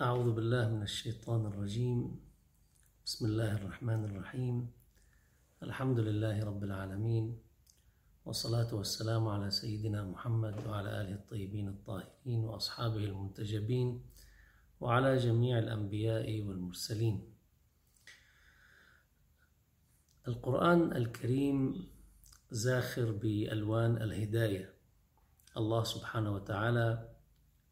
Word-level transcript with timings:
أعوذ 0.00 0.32
بالله 0.32 0.68
من 0.68 0.82
الشيطان 0.82 1.46
الرجيم. 1.46 2.20
بسم 3.04 3.26
الله 3.26 3.52
الرحمن 3.56 4.04
الرحيم. 4.04 4.56
الحمد 5.62 5.98
لله 6.00 6.44
رب 6.44 6.64
العالمين 6.64 7.36
والصلاة 8.24 8.74
والسلام 8.74 9.28
على 9.28 9.50
سيدنا 9.50 10.04
محمد 10.04 10.56
وعلى 10.66 11.00
آله 11.00 11.14
الطيبين 11.14 11.68
الطاهرين 11.68 12.40
وأصحابه 12.48 13.04
المنتجبين 13.12 14.00
وعلى 14.80 15.16
جميع 15.16 15.58
الأنبياء 15.58 16.42
والمرسلين. 16.42 17.20
القرآن 20.28 20.96
الكريم 20.96 21.88
زاخر 22.50 23.12
بألوان 23.12 24.02
الهداية. 24.02 24.74
الله 25.56 25.84
سبحانه 25.84 26.30
وتعالى 26.34 27.19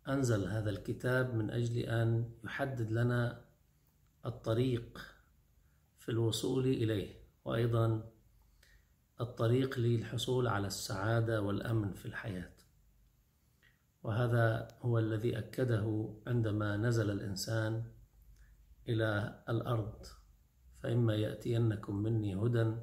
أنزل 0.08 0.44
هذا 0.44 0.70
الكتاب 0.70 1.34
من 1.34 1.50
أجل 1.50 1.78
أن 1.78 2.30
يحدد 2.44 2.92
لنا 2.92 3.44
الطريق 4.26 4.98
في 5.98 6.08
الوصول 6.08 6.66
إليه 6.66 7.14
وأيضا 7.44 8.10
الطريق 9.20 9.78
للحصول 9.78 10.48
على 10.48 10.66
السعادة 10.66 11.42
والأمن 11.42 11.92
في 11.92 12.06
الحياة. 12.06 12.52
وهذا 14.02 14.68
هو 14.82 14.98
الذي 14.98 15.38
أكده 15.38 16.14
عندما 16.26 16.76
نزل 16.76 17.10
الإنسان 17.10 17.84
إلى 18.88 19.42
الأرض 19.48 20.06
فإما 20.82 21.14
يأتينكم 21.14 21.96
مني 21.96 22.34
هدى 22.34 22.76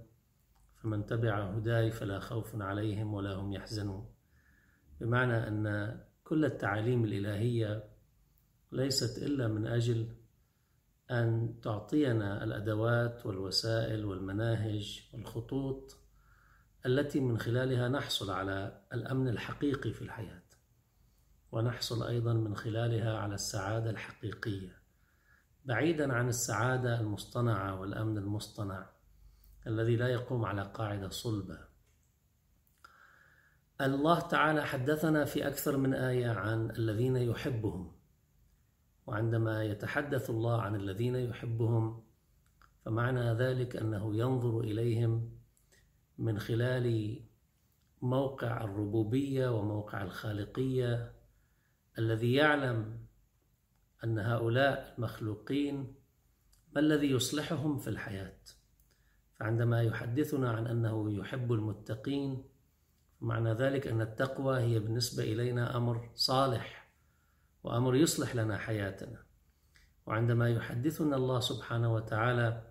فمن 0.75 1.05
تبع 1.05 1.43
هداي 1.43 1.91
فلا 1.91 2.19
خوف 2.19 2.61
عليهم 2.61 3.13
ولا 3.13 3.33
هم 3.33 3.53
يحزنون. 3.53 4.09
بمعنى 5.01 5.47
أن 5.47 5.99
كل 6.25 6.45
التعاليم 6.45 7.05
الإلهية 7.05 7.83
ليست 8.71 9.23
إلا 9.23 9.47
من 9.47 9.67
أجل 9.67 10.07
أن 11.11 11.55
تعطينا 11.61 12.43
الأدوات 12.43 13.25
والوسائل 13.25 14.05
والمناهج 14.05 15.09
والخطوط 15.13 15.97
التي 16.85 17.19
من 17.19 17.37
خلالها 17.37 17.87
نحصل 17.87 18.31
على 18.31 18.81
الأمن 18.93 19.27
الحقيقي 19.27 19.93
في 19.93 20.01
الحياة 20.01 20.43
ونحصل 21.51 22.07
أيضا 22.07 22.33
من 22.33 22.55
خلالها 22.55 23.17
على 23.17 23.35
السعادة 23.35 23.89
الحقيقية. 23.89 24.77
بعيدا 25.65 26.13
عن 26.13 26.27
السعادة 26.27 26.99
المصطنعة 26.99 27.79
والأمن 27.79 28.17
المصطنع 28.17 28.89
الذي 29.67 29.95
لا 29.95 30.07
يقوم 30.07 30.45
على 30.45 30.61
قاعدة 30.73 31.09
صلبة. 31.09 31.74
الله 33.81 34.19
تعالى 34.19 34.65
حدثنا 34.65 35.25
في 35.25 35.47
أكثر 35.47 35.77
من 35.77 35.93
آية 35.93 36.29
عن 36.29 36.71
الذين 36.71 37.15
يحبهم. 37.15 37.91
وعندما 39.07 39.63
يتحدث 39.63 40.29
الله 40.29 40.61
عن 40.61 40.75
الذين 40.75 41.15
يحبهم 41.15 42.03
فمعنى 42.85 43.33
ذلك 43.33 43.75
أنه 43.75 44.15
ينظر 44.15 44.59
إليهم 44.59 45.31
من 46.17 46.39
خلال 46.39 47.19
موقع 48.01 48.63
الربوبية 48.63 49.49
وموقع 49.49 50.01
الخالقية 50.03 51.13
الذي 51.99 52.33
يعلم 52.33 52.99
أن 54.03 54.19
هؤلاء 54.19 54.93
المخلوقين 54.97 55.95
ما 56.75 56.81
الذي 56.81 57.11
يصلحهم 57.11 57.77
في 57.77 57.89
الحياة. 57.89 58.39
فعندما 59.39 59.81
يحدثنا 59.81 60.51
عن 60.51 60.67
أنه 60.67 61.11
يحب 61.11 61.53
المتقين 61.53 62.43
معنى 63.21 63.53
ذلك 63.53 63.87
أن 63.87 64.01
التقوى 64.01 64.59
هي 64.59 64.79
بالنسبة 64.79 65.23
إلينا 65.23 65.77
أمر 65.77 66.09
صالح 66.15 66.87
وأمر 67.63 67.95
يصلح 67.95 68.35
لنا 68.35 68.57
حياتنا. 68.57 69.23
وعندما 70.05 70.49
يحدثنا 70.49 71.15
الله 71.15 71.39
سبحانه 71.39 71.93
وتعالى 71.93 72.61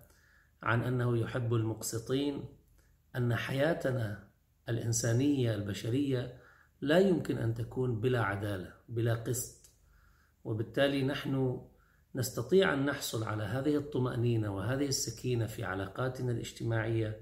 عن 0.63 0.83
أنه 0.83 1.17
يحب 1.17 1.53
المقسطين 1.53 2.45
أن 3.15 3.35
حياتنا 3.35 4.27
الإنسانية 4.69 5.55
البشرية 5.55 6.41
لا 6.81 6.99
يمكن 6.99 7.37
أن 7.37 7.53
تكون 7.53 7.99
بلا 7.99 8.21
عدالة 8.23 8.73
بلا 8.89 9.15
قسط. 9.15 9.71
وبالتالي 10.43 11.03
نحن 11.03 11.61
نستطيع 12.15 12.73
أن 12.73 12.85
نحصل 12.85 13.23
على 13.23 13.43
هذه 13.43 13.77
الطمأنينة 13.77 14.55
وهذه 14.55 14.87
السكينة 14.87 15.45
في 15.45 15.63
علاقاتنا 15.63 16.31
الاجتماعية 16.31 17.21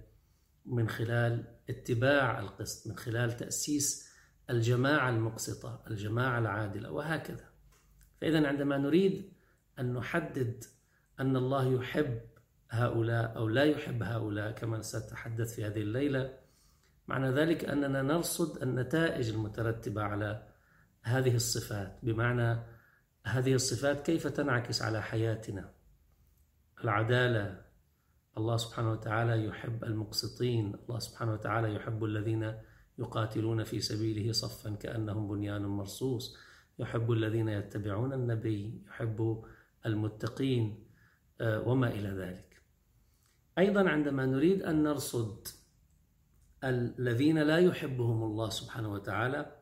من 0.65 0.89
خلال 0.89 1.52
اتباع 1.69 2.39
القسط 2.39 2.87
من 2.87 2.97
خلال 2.97 3.37
تأسيس 3.37 4.13
الجماعة 4.49 5.09
المقسطة 5.09 5.83
الجماعة 5.87 6.39
العادلة 6.39 6.91
وهكذا. 6.91 7.49
فإذا 8.21 8.47
عندما 8.47 8.77
نريد 8.77 9.33
أن 9.79 9.93
نحدد 9.93 10.63
أن 11.19 11.35
الله 11.35 11.73
يحب 11.73 12.21
هؤلاء 12.69 13.37
أو 13.37 13.47
لا 13.47 13.63
يحب 13.63 14.03
هؤلاء 14.03 14.51
كما 14.51 14.81
سأتحدث 14.81 15.55
في 15.55 15.65
هذه 15.65 15.81
الليلة 15.81 16.37
معنى 17.07 17.31
ذلك 17.31 17.65
أننا 17.65 18.01
نرصد 18.01 18.61
النتائج 18.61 19.29
المترتبة 19.29 20.01
على 20.01 20.47
هذه 21.01 21.35
الصفات. 21.35 21.99
بمعنى 22.03 22.59
هذه 23.25 23.53
الصفات 23.53 24.05
كيف 24.05 24.27
تنعكس 24.27 24.81
على 24.81 25.01
حياتنا؟ 25.01 25.73
العدالة 26.83 27.62
الله 28.37 28.57
سبحانه 28.57 28.91
وتعالى 28.91 29.45
يحب 29.45 29.83
المقسطين. 29.83 30.75
الله 30.89 30.99
سبحانه 30.99 31.33
وتعالى 31.33 31.75
يحب 31.75 32.03
الذين 32.03 32.53
يقاتلون 32.99 33.63
في 33.63 33.79
سبيله 33.79 34.31
صفا 34.31 34.75
كأنهم 34.75 35.27
بنيان 35.27 35.65
مرصوص. 35.65 36.37
يحب 36.79 37.11
الذين 37.11 37.49
يتبعون 37.49 38.13
النبي 38.13 38.81
يحب 38.87 39.43
المتقين 39.85 40.83
وما 41.41 41.87
إلى 41.87 42.09
ذلك. 42.09 42.61
أيضا 43.57 43.89
عندما 43.89 44.25
نريد 44.25 44.61
أن 44.61 44.83
نرصد 44.83 45.47
الذين 46.63 47.39
لا 47.39 47.57
يحبهم 47.57 48.23
الله 48.23 48.49
سبحانه 48.49 48.93
وتعالى 48.93 49.55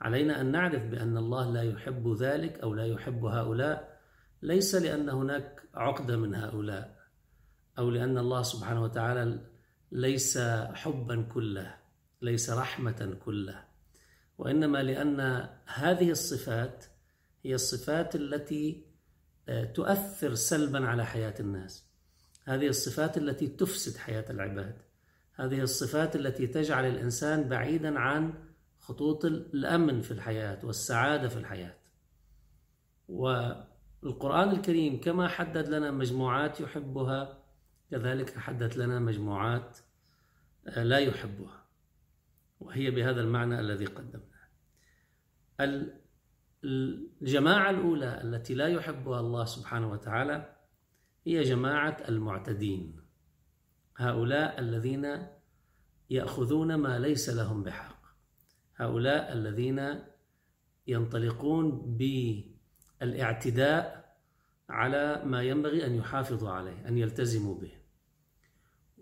علينا 0.00 0.40
أن 0.40 0.52
نعرف 0.52 0.82
بأن 0.82 1.16
الله 1.16 1.52
لا 1.52 1.62
يحب 1.62 2.16
ذلك 2.20 2.60
أو 2.60 2.74
لا 2.74 2.86
يحب 2.86 3.24
هؤلاء. 3.24 4.00
ليس 4.42 4.74
لأن 4.74 5.08
هناك 5.08 5.62
عقدة 5.74 6.16
من 6.16 6.34
هؤلاء. 6.34 6.99
أو 7.80 7.90
لأن 7.90 8.18
الله 8.18 8.42
سبحانه 8.42 8.82
وتعالى 8.82 9.38
ليس 9.92 10.38
حبا 10.72 11.22
كله 11.22 11.74
ليس 12.22 12.50
رحمة 12.50 13.16
كله 13.24 13.64
وإنما 14.38 14.82
لأن 14.82 15.48
هذه 15.66 16.10
الصفات 16.10 16.84
هي 17.44 17.54
الصفات 17.54 18.16
التي 18.16 18.86
تؤثر 19.74 20.34
سلبا 20.34 20.86
على 20.86 21.06
حياة 21.06 21.34
الناس. 21.40 21.84
هذه 22.44 22.66
الصفات 22.66 23.18
التي 23.18 23.46
تفسد 23.46 23.96
حياة 23.96 24.24
العباد. 24.30 24.76
هذه 25.34 25.60
الصفات 25.60 26.16
التي 26.16 26.46
تجعل 26.46 26.86
الإنسان 26.86 27.48
بعيدا 27.48 27.98
عن 27.98 28.34
خطوط 28.78 29.24
الأمن 29.24 30.00
في 30.02 30.10
الحياة 30.10 30.58
والسعادة 30.64 31.28
في 31.28 31.36
الحياة. 31.36 31.74
والقرآن 33.08 34.50
الكريم 34.50 35.00
كما 35.00 35.28
حدد 35.28 35.68
لنا 35.68 35.90
مجموعات 35.90 36.60
يحبها 36.60 37.38
كذلك 37.90 38.38
حدد 38.38 38.76
لنا 38.76 38.98
مجموعات 38.98 39.78
لا 40.76 40.98
يحبها 40.98 41.64
وهي 42.60 42.90
بهذا 42.90 43.20
المعنى 43.20 43.60
الذي 43.60 43.84
قدمناه. 43.84 44.30
الجماعة 46.64 47.70
الأولى 47.70 48.20
التي 48.22 48.54
لا 48.54 48.66
يحبها 48.66 49.20
الله 49.20 49.44
سبحانه 49.44 49.90
وتعالى 49.90 50.56
هي 51.26 51.42
جماعة 51.42 51.96
المعتدين 52.08 53.00
هؤلاء 53.96 54.60
الذين 54.60 55.26
يأخذون 56.10 56.74
ما 56.74 56.98
ليس 56.98 57.28
لهم 57.28 57.62
بحق 57.62 58.00
هؤلاء 58.76 59.32
الذين 59.32 60.02
ينطلقون 60.86 61.96
بالاعتداء 63.00 64.00
على 64.68 65.22
ما 65.24 65.42
ينبغي 65.42 65.86
أن 65.86 65.94
يحافظوا 65.94 66.50
عليه 66.50 66.88
أن 66.88 66.98
يلتزموا 66.98 67.54
به. 67.54 67.79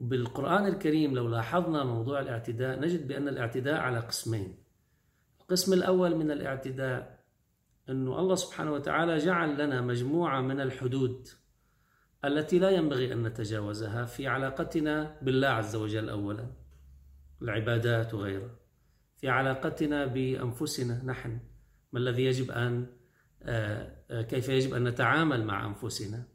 بالقرآن 0.00 0.66
الكريم 0.66 1.14
لو 1.14 1.28
لاحظنا 1.28 1.84
موضوع 1.84 2.20
الاعتداء 2.20 2.80
نجد 2.80 3.08
بأن 3.08 3.28
الاعتداء 3.28 3.74
على 3.74 3.98
قسمين. 3.98 4.56
القسم 5.40 5.72
الأول 5.72 6.16
من 6.16 6.30
الاعتداء 6.30 7.24
أنه 7.88 8.18
الله 8.20 8.34
سبحانه 8.34 8.72
وتعالى 8.72 9.16
جعل 9.16 9.64
لنا 9.64 9.80
مجموعة 9.80 10.40
من 10.40 10.60
الحدود 10.60 11.28
التي 12.24 12.58
لا 12.58 12.70
ينبغي 12.70 13.12
أن 13.12 13.22
نتجاوزها 13.22 14.04
في 14.04 14.26
علاقتنا 14.26 15.18
بالله 15.22 15.48
عز 15.48 15.76
وجل 15.76 16.08
أولا 16.08 16.50
العبادات 17.42 18.14
وغيرها. 18.14 18.56
في 19.16 19.28
علاقتنا 19.28 20.06
بأنفسنا 20.06 21.04
نحن 21.04 21.40
ما 21.92 21.98
الذي 21.98 22.24
يجب 22.24 22.50
أن 22.50 22.86
كيف 24.10 24.48
يجب 24.48 24.74
أن 24.74 24.84
نتعامل 24.84 25.44
مع 25.44 25.66
أنفسنا؟ 25.66 26.28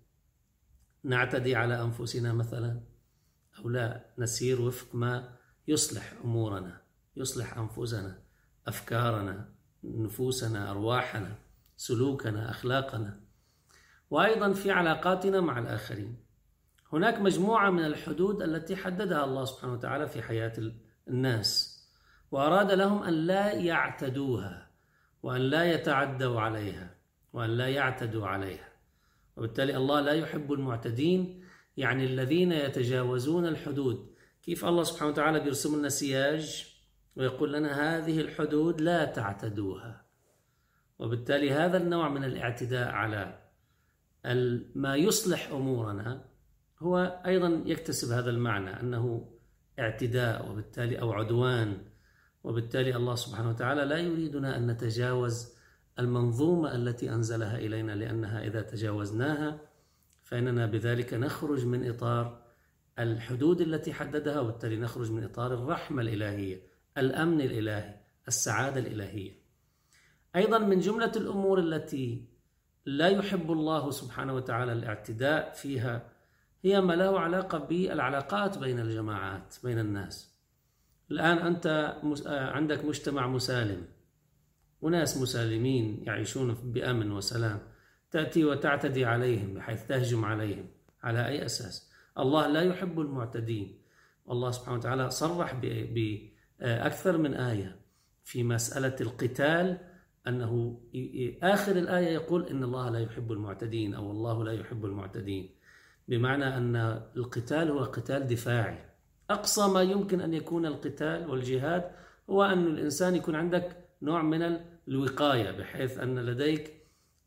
نعتدي 1.04 1.56
على 1.56 1.81
أنفسنا 1.81 2.33
مثلا. 2.33 2.93
أو 3.60 3.70
لا 3.70 4.06
نسير 4.18 4.62
وفق 4.62 4.96
ما 4.96 5.36
يصلح 5.68 6.14
أمورنا 6.24 6.82
يصلح 7.16 7.58
أنفسنا 7.58 8.20
أفكارنا 8.68 9.50
نفوسنا 9.84 10.72
أرواحنا 10.72 11.36
سلوكنا 11.78 12.50
أخلاقنا. 12.50 13.20
وأيضا 14.10 14.54
في 14.54 14.72
علاقاتنا 14.72 15.42
مع 15.42 15.60
الآخرين. 15.60 16.18
هناك 16.94 17.20
مجموعة 17.20 17.70
من 17.70 17.86
الحدود 17.86 18.42
التي 18.42 18.76
حددها 18.76 19.26
الله 19.26 19.46
سبحانه 19.46 19.74
وتعالى 19.74 20.08
في 20.08 20.22
حياة 20.22 20.54
الناس 21.08 21.80
وأراد 22.32 22.72
لهم 22.72 23.04
أن 23.04 23.14
لا 23.14 23.52
يعتدوها 23.52 24.70
وأن 25.24 25.42
لا 25.42 25.72
يتعدوا 25.72 26.42
عليها 26.42 26.96
وأن 27.34 27.50
لا 27.50 27.68
يعتدوا 27.68 28.28
عليها. 28.28 28.70
وبالتالي 29.38 29.78
الله 29.78 30.02
لا 30.02 30.12
يحب 30.12 30.54
المعتدين 30.54 31.43
يعني 31.78 32.06
الذين 32.06 32.52
يتجاوزون 32.52 33.46
الحدود. 33.46 34.14
كيف 34.44 34.66
الله 34.66 34.84
سبحانه 34.84 35.12
وتعالى 35.12 35.40
بيرسم 35.40 35.80
لنا 35.80 35.90
سياج 35.90 36.74
ويقول 37.16 37.54
لنا 37.54 37.98
هذه 37.98 38.22
الحدود 38.22 38.81
لا 38.81 39.06
تعتدوها. 39.06 40.06
وبالتالي 41.00 41.52
هذا 41.52 41.78
النوع 41.78 42.10
من 42.10 42.24
الاعتداء 42.24 42.90
على 42.90 43.40
ما 44.75 44.96
يصلح 44.96 45.52
أمورنا 45.52 46.25
هو 46.80 47.22
أيضا 47.25 47.64
يكتسب 47.66 48.12
هذا 48.12 48.30
المعنى 48.30 48.80
أنه 48.80 49.31
اعتداء 49.80 50.52
وبالتالي 50.52 51.02
أو 51.02 51.12
عدوان. 51.12 51.78
وبالتالي 52.44 52.96
الله 52.96 53.16
سبحانه 53.16 53.50
وتعالى 53.50 53.86
لا 53.86 53.98
يريدنا 53.98 54.58
أن 54.58 54.68
نتجاوز 54.68 55.54
المنظومة 56.00 56.76
التي 56.76 57.10
أنزلها 57.14 57.58
إلينا 57.58 57.92
لأنها 57.92 58.44
إذا 58.44 58.62
تجاوزناها 58.62 59.60
فإننا 60.33 60.65
بذلك 60.65 61.13
نخرج 61.13 61.65
من 61.65 61.89
إطار 61.89 62.41
الحدود 63.00 63.62
التي 63.62 63.94
حددها 63.94 64.39
وبالتالي 64.39 64.77
نخرج 64.77 65.12
من 65.12 65.24
إطار 65.24 65.53
الرحمة 65.53 66.01
الإلهية، 66.01 66.62
الأمن 66.97 67.41
الإلهي، 67.41 67.95
السعادة 68.27 68.80
الإلهية. 68.80 69.31
أيضا 70.35 70.57
من 70.57 70.80
جملة 70.80 71.12
الأمور 71.15 71.59
التي 71.59 72.27
لا 72.85 73.07
يحب 73.07 73.51
الله 73.51 73.91
سبحانه 73.91 74.33
وتعالى 74.33 74.74
الاعتداء 74.74 75.53
فيها 75.53 76.12
هي 76.63 76.81
ما 76.81 76.94
له 76.94 77.19
علاقة 77.19 77.57
بالعلاقات 77.57 78.57
بين 78.57 78.80
الجماعات 78.80 79.56
بين 79.63 79.80
الناس. 79.80 80.39
الآن 81.12 81.38
أنت 81.38 81.97
عندك 82.27 82.85
مجتمع 82.85 83.27
مسالم 83.27 83.85
وناس 84.81 85.18
مسالمين 85.18 86.03
يعيشون 86.03 86.53
بأمن 86.53 87.12
وسلام 87.12 87.73
تأتي 88.13 88.45
وتعتدي 88.45 89.06
عليهم 89.06 89.54
بحيث 89.54 89.88
تهجم 89.88 90.25
عليهم. 90.25 90.65
على 91.04 91.27
أي 91.27 91.45
أساس؟ 91.45 91.92
الله 92.19 92.48
لا 92.48 92.62
يحب 92.62 93.00
المعتدين. 93.00 93.81
الله 94.30 94.51
سبحانه 94.51 94.77
وتعالى 94.77 95.10
صرح 95.10 95.54
بأكثر 95.94 97.18
من 97.18 97.33
آية 97.33 97.80
في 98.24 98.44
مسألة 98.44 98.95
القتال 99.01 99.77
أنه 100.27 100.81
آخر 101.44 101.71
الآية 101.71 102.07
يقول 102.07 102.48
إن 102.48 102.63
الله 102.63 102.89
لا 102.89 103.00
يحب 103.00 103.31
المعتدين 103.31 103.94
أو 103.94 104.12
الله 104.12 104.44
لا 104.44 104.51
يحب 104.51 104.86
المعتدين. 104.86 105.50
بمعنى 106.07 106.57
أن 106.57 106.75
القتال 107.18 107.71
هو 107.71 107.80
قتال 107.80 108.27
دفاعي. 108.27 108.86
أقصى 109.30 109.68
ما 109.68 109.81
يمكن 109.81 110.21
أن 110.21 110.33
يكون 110.33 110.66
القتال 110.66 111.30
والجهاد 111.30 111.92
هو 112.30 112.44
أن 112.44 112.68
الإنسان 112.68 113.16
يكون 113.16 113.36
عندك 113.36 113.77
نوع 114.01 114.21
من 114.21 114.59
الوقاية 114.88 115.51
بحيث 115.51 115.98
أن 116.00 116.19
لديك 116.19 116.82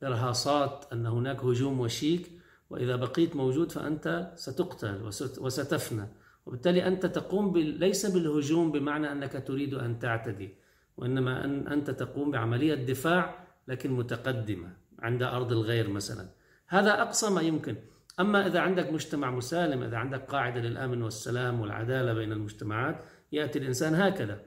إرهاصات 0.07 0.85
أن 0.93 1.07
هناك 1.07 1.45
هجوم 1.45 1.81
وشيك 1.81 2.31
وإذا 2.71 2.97
بقيت 2.97 3.37
موجود 3.37 3.73
فأنت 3.73 4.33
ستقتل 4.37 5.03
وستفنى. 5.41 6.09
وبالتالي 6.47 6.87
أنت 6.87 7.07
تقوم 7.07 7.53
بال... 7.53 7.79
ليس 7.79 8.07
بالهجوم 8.07 8.73
بمعنى 8.73 9.13
أنك 9.13 9.45
تريد 9.47 9.75
أن 9.75 9.99
تعتدي 9.99 10.55
وإنما 10.97 11.45
أن 11.45 11.69
أنت 11.69 11.91
تقوم 11.91 12.31
بعملية 12.31 12.75
دفاع 12.75 13.47
لكن 13.69 13.91
متقدمة 13.91 14.73
عند 14.99 15.23
أرض 15.23 15.53
الغير 15.53 15.89
مثلا. 15.89 16.29
هذا 16.67 17.03
أقصى 17.03 17.31
ما 17.31 17.41
يمكن. 17.41 17.77
أما 18.21 18.47
إذا 18.47 18.61
عندك 18.61 18.93
مجتمع 18.93 19.31
مسالم 19.31 19.83
إذا 19.83 19.97
عندك 19.97 20.21
قاعدة 20.21 20.61
للأمن 20.61 21.03
والسلام 21.03 21.61
والعدالة 21.61 22.13
بين 22.13 22.33
المجتمعات 22.33 23.05
يأتي 23.33 23.59
الإنسان 23.59 23.95
هكذا 23.95 24.41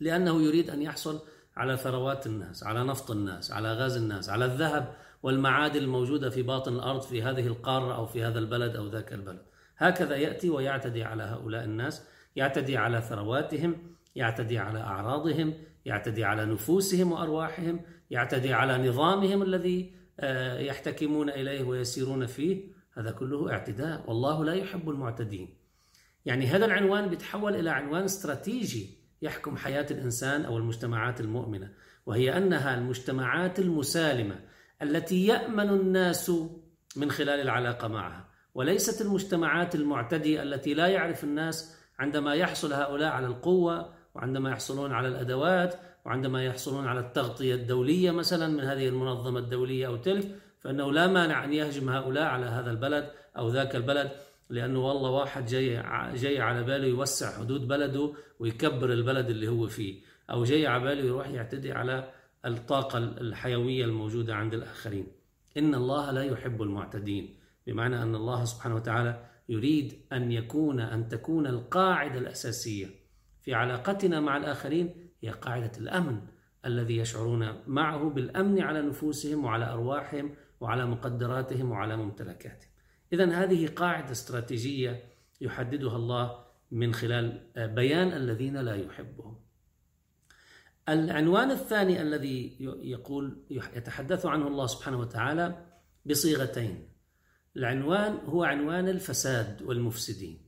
لأنه 0.00 0.42
يريد 0.42 0.70
أن 0.70 0.82
يحصل 0.82 1.20
على 1.56 1.76
ثروات 1.76 2.26
الناس 2.26 2.64
على 2.64 2.84
نفط 2.84 3.10
الناس 3.10 3.52
على 3.52 3.72
غاز 3.72 3.96
الناس 3.96 4.30
على 4.30 4.44
الذهب 4.44 4.94
والمعادن 5.22 5.80
الموجودة 5.80 6.30
في 6.30 6.42
باطن 6.42 6.72
الأرض 6.72 7.02
في 7.02 7.22
هذه 7.22 7.46
القارة 7.46 7.94
أو 7.96 8.06
في 8.06 8.24
هذا 8.24 8.38
البلد 8.38 8.76
أو 8.76 8.86
ذاك 8.86 9.12
البلد. 9.12 9.42
هكذا 9.76 10.16
يأتي 10.16 10.50
ويعتدي 10.50 11.04
على 11.04 11.22
هؤلاء 11.22 11.64
الناس 11.64 12.06
يعتدي 12.36 12.76
على 12.76 13.00
ثرواتهم 13.00 13.76
يعتدي 14.14 14.58
على 14.58 14.80
أعراضهم 14.80 15.54
يعتدي 15.84 16.24
على 16.24 16.44
نفوسهم 16.46 17.12
وأرواحهم 17.12 17.80
يعتدي 18.10 18.52
على 18.52 18.88
نظامهم 18.88 19.42
الذي 19.42 19.94
آه، 20.20 20.58
يحتكمون 20.58 21.30
إليه 21.30 21.62
ويسيرون 21.64 22.26
فيه. 22.26 22.74
هذا 22.92 23.10
كله 23.10 23.52
اعتداء 23.52 24.04
والله 24.06 24.44
لا 24.44 24.54
يحب 24.54 24.90
المعتدين. 24.90 25.56
يعني 26.24 26.46
هذا 26.46 26.66
العنوان 26.66 27.08
بيتحول 27.08 27.54
إلى 27.54 27.70
عنوان 27.70 28.04
استراتيجي 28.04 29.03
يحكم 29.24 29.56
حياة 29.56 29.86
الإنسان 29.90 30.44
أو 30.44 30.58
المجتمعات 30.58 31.20
المؤمنة 31.20 31.70
وهي 32.06 32.36
أنها 32.36 32.74
المجتمعات 32.74 33.58
المسالمة 33.58 34.40
التي 34.82 35.26
يأمن 35.26 35.68
الناس 35.68 36.32
من 36.96 37.10
خلال 37.10 37.40
العلاقة 37.40 37.88
معها 37.88 38.28
وليست 38.54 39.00
المجتمعات 39.00 39.74
المعتديه 39.74 40.42
التي 40.42 40.74
لا 40.74 40.86
يعرف 40.86 41.24
الناس 41.24 41.76
عندما 41.98 42.34
يحصل 42.34 42.72
هؤلاء 42.72 43.12
على 43.12 43.26
القوة 43.26 43.94
وعندما 44.14 44.50
يحصلون 44.50 44.92
على 44.92 45.08
الأدوات 45.08 45.74
وعندما 46.04 46.44
يحصلون 46.44 46.86
على 46.88 47.00
التغطية 47.00 47.54
الدولية 47.54 48.10
مثلا 48.10 48.48
من 48.48 48.60
هذه 48.60 48.88
المنظمة 48.88 49.38
الدولية 49.38 49.86
أو 49.86 49.96
تلك 49.96 50.36
فإنه 50.60 50.92
لا 50.92 51.06
مانع 51.06 51.44
أن 51.44 51.52
يهجم 51.52 51.90
هؤلاء 51.90 52.24
على 52.24 52.46
هذا 52.46 52.70
البلد 52.70 53.10
أو 53.36 53.48
ذاك 53.48 53.76
البلد. 53.76 54.10
لأنه 54.50 54.78
والله 54.78 55.10
واحد 55.10 55.46
جاي 55.46 55.82
جاي 56.14 56.40
على 56.40 56.62
باله 56.62 56.86
يوسع 56.86 57.38
حدود 57.38 57.68
بلده 57.68 58.12
ويكبر 58.38 58.92
البلد 58.92 59.30
اللي 59.30 59.48
هو 59.48 59.66
فيه 59.66 60.00
أو 60.30 60.44
جاي 60.44 60.66
على 60.66 60.84
باله 60.84 61.04
يروح 61.04 61.28
يعتدي 61.28 61.72
على 61.72 62.12
الطاقة 62.44 62.98
الحيوية 62.98 63.84
الموجودة 63.84 64.34
عند 64.34 64.54
الآخرين. 64.54 65.06
إن 65.56 65.74
الله 65.74 66.10
لا 66.10 66.22
يحب 66.22 66.62
المعتدين 66.62 67.34
بمعنى 67.66 68.02
أن 68.02 68.14
الله 68.14 68.44
سبحانه 68.44 68.74
وتعالى 68.74 69.26
يريد 69.48 70.00
أن 70.12 70.32
يكون 70.32 70.80
أن 70.80 71.08
تكون 71.08 71.46
القاعدة 71.46 72.18
الأساسية 72.18 72.86
في 73.42 73.54
علاقتنا 73.54 74.20
مع 74.20 74.36
الآخرين 74.36 75.10
هي 75.20 75.30
قاعدة 75.30 75.72
الأمن 75.78 76.20
الذي 76.66 76.96
يشعرون 76.96 77.52
معه 77.66 78.10
بالأمن 78.10 78.60
على 78.62 78.82
نفوسهم 78.82 79.44
وعلى 79.44 79.72
أرواحهم 79.72 80.34
وعلى 80.60 80.86
مقدراتهم 80.86 81.70
وعلى 81.70 81.96
ممتلكاتهم. 81.96 82.73
إذا 83.12 83.42
هذه 83.42 83.66
قاعدة 83.66 84.12
استراتيجية 84.12 85.04
يحددها 85.40 85.96
الله 85.96 86.44
من 86.70 86.94
خلال 86.94 87.50
بيان 87.56 88.12
الذين 88.12 88.56
لا 88.56 88.74
يحبهم. 88.74 89.40
العنوان 90.88 91.50
الثاني 91.50 92.02
الذي 92.02 92.56
يقول 92.82 93.44
يتحدث 93.50 94.26
عنه 94.26 94.48
الله 94.48 94.66
سبحانه 94.66 94.98
وتعالى 94.98 95.66
بصيغتين. 96.06 96.88
العنوان 97.56 98.12
هو 98.12 98.44
عنوان 98.44 98.88
الفساد 98.88 99.62
والمفسدين. 99.62 100.44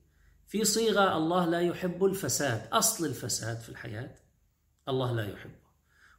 في 0.47 0.65
صيغة 0.65 1.17
الله 1.17 1.47
لا 1.47 1.61
يحب 1.61 2.05
الفساد 2.05 2.69
أصل 2.73 3.07
الفساد 3.07 3.57
في 3.57 3.69
الحياة 3.69 4.15
الله 4.89 5.13
لا 5.13 5.33
يحبه. 5.33 5.67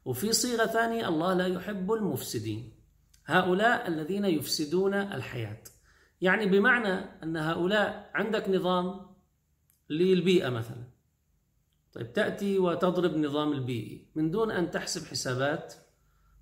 وفي 0.05 0.33
صيغة 0.33 0.65
ثانية 0.65 1.07
الله 1.07 1.33
لا 1.33 1.47
يحب 1.47 1.91
المفسدين. 1.91 2.73
هؤلاء 3.25 3.87
الذين 3.87 4.25
يفسدون 4.25 4.93
الحياة. 4.93 5.63
يعني 6.21 6.45
بمعنى 6.45 7.23
أن 7.23 7.37
هؤلاء 7.37 8.11
عندك 8.13 8.49
نظام 8.49 8.99
للبيئة 9.89 10.49
مثلا. 10.49 10.83
طيب 11.93 12.13
تأتي 12.13 12.59
وتضرب 12.59 13.17
نظام 13.17 13.51
البيئي. 13.51 14.07
من 14.15 14.31
دون 14.31 14.51
أن 14.51 14.71
تحسب 14.71 15.05
حسابات 15.05 15.73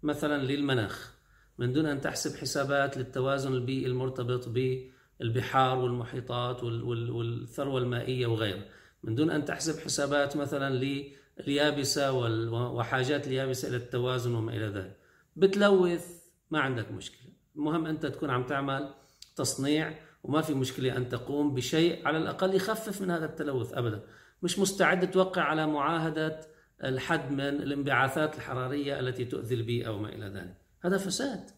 مثلا 0.03 0.43
للمناخ 0.43 1.15
من 1.57 1.73
دون 1.73 1.85
أن 1.85 2.01
تحسب 2.01 2.35
حسابات 2.35 2.97
للتوازن 2.97 3.53
البيئي 3.53 3.85
المرتبط 3.85 4.49
بالبحار 4.49 5.77
والمحيطات 5.77 6.63
والثروة 6.63 7.77
المائية 7.77 8.27
وغيرها. 8.27 8.65
من 9.03 9.15
دون 9.15 9.29
أن 9.29 9.45
تحسب 9.45 9.79
حسابات 9.79 10.37
مثلا 10.37 11.03
لليابسة 11.39 12.11
وحاجات 12.51 13.27
اليابسة 13.27 13.67
إلى 13.67 13.77
التوازن 13.77 14.35
وما 14.35 14.51
إلى 14.51 14.67
ذلك. 14.67 14.97
بتلوث 15.35 16.23
ما 16.51 16.59
عندك 16.59 16.91
مشكلة. 16.91 17.31
المهم 17.55 17.85
أنت 17.85 18.05
تكون 18.05 18.29
عم 18.29 18.43
تعمل 18.43 18.93
تصنيع 19.35 19.99
وما 20.23 20.41
في 20.41 20.53
مشكلة 20.53 20.97
أن 20.97 21.09
تقوم 21.09 21.53
بشيء 21.53 22.07
على 22.07 22.17
الأقل 22.17 22.55
يخفف 22.55 23.01
من 23.01 23.11
هذا 23.11 23.25
التلوث 23.25 23.73
أبدا. 23.73 24.03
مش 24.43 24.59
مستعد 24.59 25.11
توقع 25.11 25.41
على 25.41 25.67
معاهدة 25.67 26.41
الحد 26.83 27.31
من 27.31 27.39
الانبعاثات 27.39 28.35
الحرارية 28.35 28.99
التي 28.99 29.25
تؤذي 29.25 29.55
البيئة 29.55 29.89
وما 29.89 30.09
إلى 30.09 30.25
ذلك. 30.25 30.57
هذا 30.81 30.97
فساد. 30.97 31.49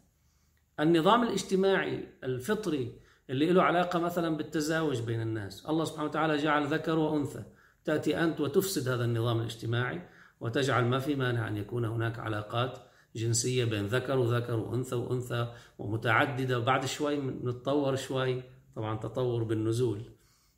النظام 0.79 1.23
الاجتماعي 1.23 2.07
الفطري 2.23 2.99
اللي 3.29 3.51
له 3.51 3.63
علاقة 3.63 3.99
مثلا 3.99 4.37
بالتزاوج 4.37 5.01
بين 5.01 5.21
الناس. 5.21 5.65
الله 5.65 5.85
سبحانه 5.85 6.09
وتعالى 6.09 6.37
جعل 6.37 6.65
ذكر 6.67 6.99
وأنثى 6.99 7.43
تأتي 7.85 8.23
أنت 8.23 8.41
وتفسد 8.41 8.89
هذا 8.89 9.05
النظام 9.05 9.39
الاجتماعي 9.39 10.01
وتجعل 10.39 10.85
ما 10.85 10.99
في 10.99 11.15
مانع 11.15 11.47
أن 11.47 11.57
يكون 11.57 11.85
هناك 11.85 12.19
علاقات 12.19 12.79
جنسية 13.15 13.65
بين 13.65 13.85
ذكر 13.85 14.19
وذكر 14.19 14.55
وأنثى 14.55 14.95
وأنثى 14.95 15.53
ومتعددة 15.79 16.59
وبعد 16.59 16.85
شوي 16.85 17.17
نتطور 17.17 17.95
شوي 17.95 18.43
طبعا 18.75 18.97
تطور 18.97 19.43
بالنزول. 19.43 20.01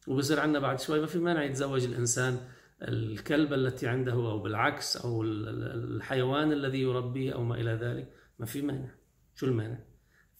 وبصير 0.07 0.39
عندنا 0.39 0.59
بعد 0.59 0.79
شوي 0.79 0.99
ما 0.99 1.05
في 1.05 1.19
مانع 1.19 1.43
يتزوج 1.43 1.83
الإنسان 1.83 2.39
الكلب 2.81 3.53
التي 3.53 3.87
عنده 3.87 4.13
أو 4.13 4.39
بالعكس 4.39 4.97
أو 4.97 5.23
الحيوان 5.23 6.51
الذي 6.51 6.81
يربيه 6.81 7.33
أو 7.33 7.43
ما 7.43 7.55
إلى 7.55 7.71
ذلك. 7.71 8.13
ما 8.39 8.45
في 8.45 8.61
مانع. 8.61 8.89
شو 9.35 9.45
المانع؟ 9.45 9.79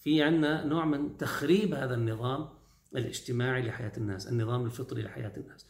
في 0.04 0.24
عندنا 0.24 0.66
نوع 0.66 0.86
من 0.86 1.18
تخريب 1.18 1.74
هذا 1.74 1.94
النظام 1.94 2.50
الاجتماعي 2.96 3.62
لحياة 3.62 3.92
الناس 3.98 4.28
النظام 4.28 4.66
الفطري 4.66 5.02
لحياة 5.02 5.34
الناس. 5.38 5.66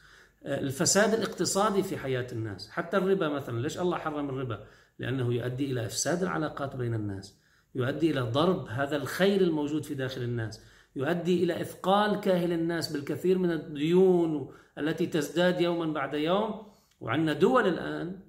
الفساد 0.45 1.13
الاقتصادي 1.13 1.83
في 1.83 1.97
حياة 1.97 2.27
الناس 2.31 2.69
حتى 2.69 2.97
الربا 2.97 3.29
مثلا 3.29 3.61
ليش 3.61 3.79
الله 3.79 3.97
حرم 3.97 4.29
الربا؟ 4.29 4.63
لأنه 4.99 5.33
يؤدي 5.33 5.71
إلى 5.71 5.85
إفساد 5.85 6.23
العلاقات 6.23 6.75
بين 6.75 6.93
الناس 6.93 7.39
يؤدي 7.75 8.11
إلى 8.11 8.21
ضرب 8.21 8.67
هذا 8.67 8.95
الخير 8.95 9.41
الموجود 9.41 9.83
في 9.83 9.93
داخل 9.93 10.21
الناس 10.21 10.61
يؤدي 10.95 11.43
إلى 11.43 11.61
إثقال 11.61 12.19
كاهل 12.19 12.51
الناس 12.51 12.91
بالكثير 12.91 13.37
من 13.37 13.51
الديون 13.51 14.51
التي 14.77 15.05
تزداد 15.05 15.61
يوما 15.61 15.93
بعد 15.93 16.13
يوم. 16.13 16.69
وعندنا 17.01 17.33
دول 17.33 17.67
الآن 17.67 18.19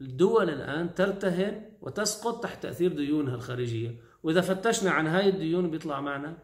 الدول 0.00 0.50
الآن 0.50 0.94
ترتهن 0.94 1.70
وتسقط 1.80 2.42
تحت 2.42 2.62
تأثير 2.62 2.92
ديونها 2.92 3.34
الخارجية. 3.34 4.00
وإذا 4.22 4.40
فتشنا 4.40 4.90
عن 4.90 5.06
هاي 5.06 5.28
الديون 5.28 5.70
بيطلع 5.70 6.00
معنا 6.00 6.38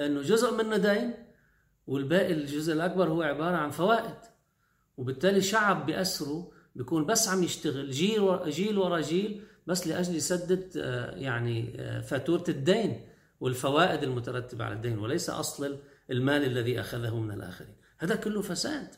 أنه 0.00 0.22
جزء 0.22 0.64
منه 0.64 0.76
دين 0.76 1.14
والباقي 1.86 2.32
الجزء 2.32 2.72
الأكبر 2.72 3.08
هو 3.08 3.22
عبارة 3.22 3.56
عن 3.56 3.70
فوائد. 3.70 4.18
وبالتالي 4.96 5.40
شعب 5.40 5.86
بأسره 5.86 6.50
بيكون 6.74 7.06
بس 7.06 7.28
عم 7.28 7.42
يشتغل 7.42 7.90
جيل 7.90 8.20
ورا 8.20 8.48
جيل 8.48 8.78
ورا 8.78 9.00
جيل 9.00 9.42
بس 9.66 9.86
لأجل 9.86 10.16
يسدد 10.16 10.76
يعني 11.16 11.78
فاتورة 12.02 12.44
الدين 12.48 13.08
والفوائد 13.40 14.02
المترتبة 14.02 14.64
على 14.64 14.74
الدين 14.74 14.98
وليس 14.98 15.30
أصل 15.30 15.78
المال 16.10 16.44
الذي 16.44 16.80
أخذه 16.80 17.20
من 17.20 17.30
الآخرين. 17.30 17.74
هذا 17.98 18.14
كله 18.14 18.42
فساد. 18.42 18.88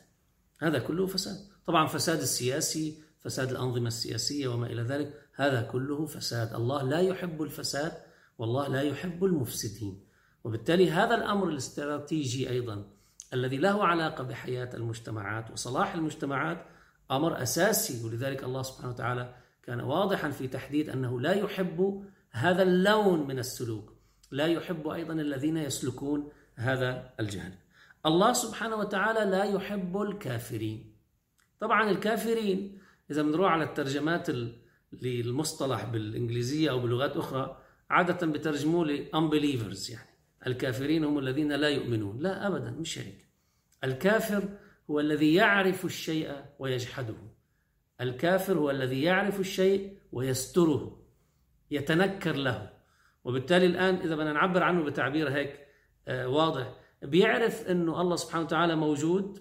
هذا 0.61 0.79
كله 0.79 1.07
فساد. 1.07 1.37
طبعا 1.67 1.87
فساد 1.87 2.19
السياسي 2.19 2.97
فساد 3.19 3.51
الأنظمة 3.51 3.87
السياسية 3.87 4.47
وما 4.47 4.67
إلى 4.67 4.81
ذلك 4.81 5.13
هذا 5.35 5.61
كله 5.61 6.05
فساد. 6.05 6.53
الله 6.53 6.83
لا 6.83 6.99
يحب 6.99 7.41
الفساد 7.41 7.91
والله 8.37 8.67
لا 8.67 8.81
يحب 8.81 9.25
المفسدين. 9.25 10.03
وبالتالي 10.43 10.91
هذا 10.91 11.15
الأمر 11.15 11.49
الاستراتيجي 11.49 12.49
أيضا 12.49 12.85
الذي 13.33 13.57
له 13.57 13.85
علاقة 13.85 14.23
بحياة 14.23 14.69
المجتمعات 14.73 15.51
وصلاح 15.51 15.93
المجتمعات 15.93 16.65
أمر 17.11 17.41
أساسي 17.41 18.05
ولذلك 18.05 18.43
الله 18.43 18.61
سبحانه 18.61 18.89
وتعالى 18.89 19.35
كان 19.63 19.79
واضحا 19.79 20.29
في 20.29 20.47
تحديد 20.47 20.89
أنه 20.89 21.21
لا 21.21 21.33
يحب 21.33 22.03
هذا 22.31 22.63
اللون 22.63 23.27
من 23.27 23.39
السلوك 23.39 23.93
لا 24.31 24.45
يحب 24.45 24.87
أيضا 24.87 25.13
الذين 25.13 25.57
يسلكون 25.57 26.29
هذا 26.55 27.13
الجهل. 27.19 27.53
الله 28.05 28.33
سبحانه 28.33 28.75
وتعالى 28.75 29.31
لا 29.31 29.43
يحب 29.43 30.01
الكافرين. 30.01 30.95
طبعا 31.59 31.89
الكافرين 31.89 32.79
إذا 33.11 33.21
بنروح 33.21 33.51
على 33.51 33.63
الترجمات 33.63 34.27
للمصطلح 34.93 35.85
بالإنجليزية 35.85 36.71
أو 36.71 36.79
بلغات 36.79 37.17
أخرى 37.17 37.57
عادة 37.89 38.27
بترجموه 38.27 38.85
ل 38.85 39.09
unbelievers 39.15 39.89
يعني. 39.91 40.09
الكافرين 40.47 41.03
هم 41.03 41.19
الذين 41.19 41.51
لا 41.51 41.69
يؤمنون. 41.69 42.19
لا 42.19 42.47
أبدا 42.47 42.71
مش 42.71 42.99
هيك 42.99 43.25
الكافر 43.83 44.49
هو 44.91 44.99
الذي 44.99 45.33
يعرف 45.33 45.85
الشيء 45.85 46.31
ويجحده. 46.59 47.15
الكافر 48.01 48.57
هو 48.57 48.71
الذي 48.71 49.03
يعرف 49.03 49.39
الشيء 49.39 49.97
ويستره 50.11 51.01
يتنكر 51.71 52.35
له. 52.35 52.69
وبالتالي 53.23 53.65
الآن 53.65 53.95
إذا 53.95 54.15
بدنا 54.15 54.33
نعبر 54.33 54.63
عنه 54.63 54.83
بتعبير 54.83 55.29
هيك 55.29 55.67
آه 56.07 56.27
واضح. 56.27 56.73
بيعرف 57.01 57.67
أنه 57.67 58.01
الله 58.01 58.15
سبحانه 58.15 58.43
وتعالى 58.43 58.75
موجود 58.75 59.39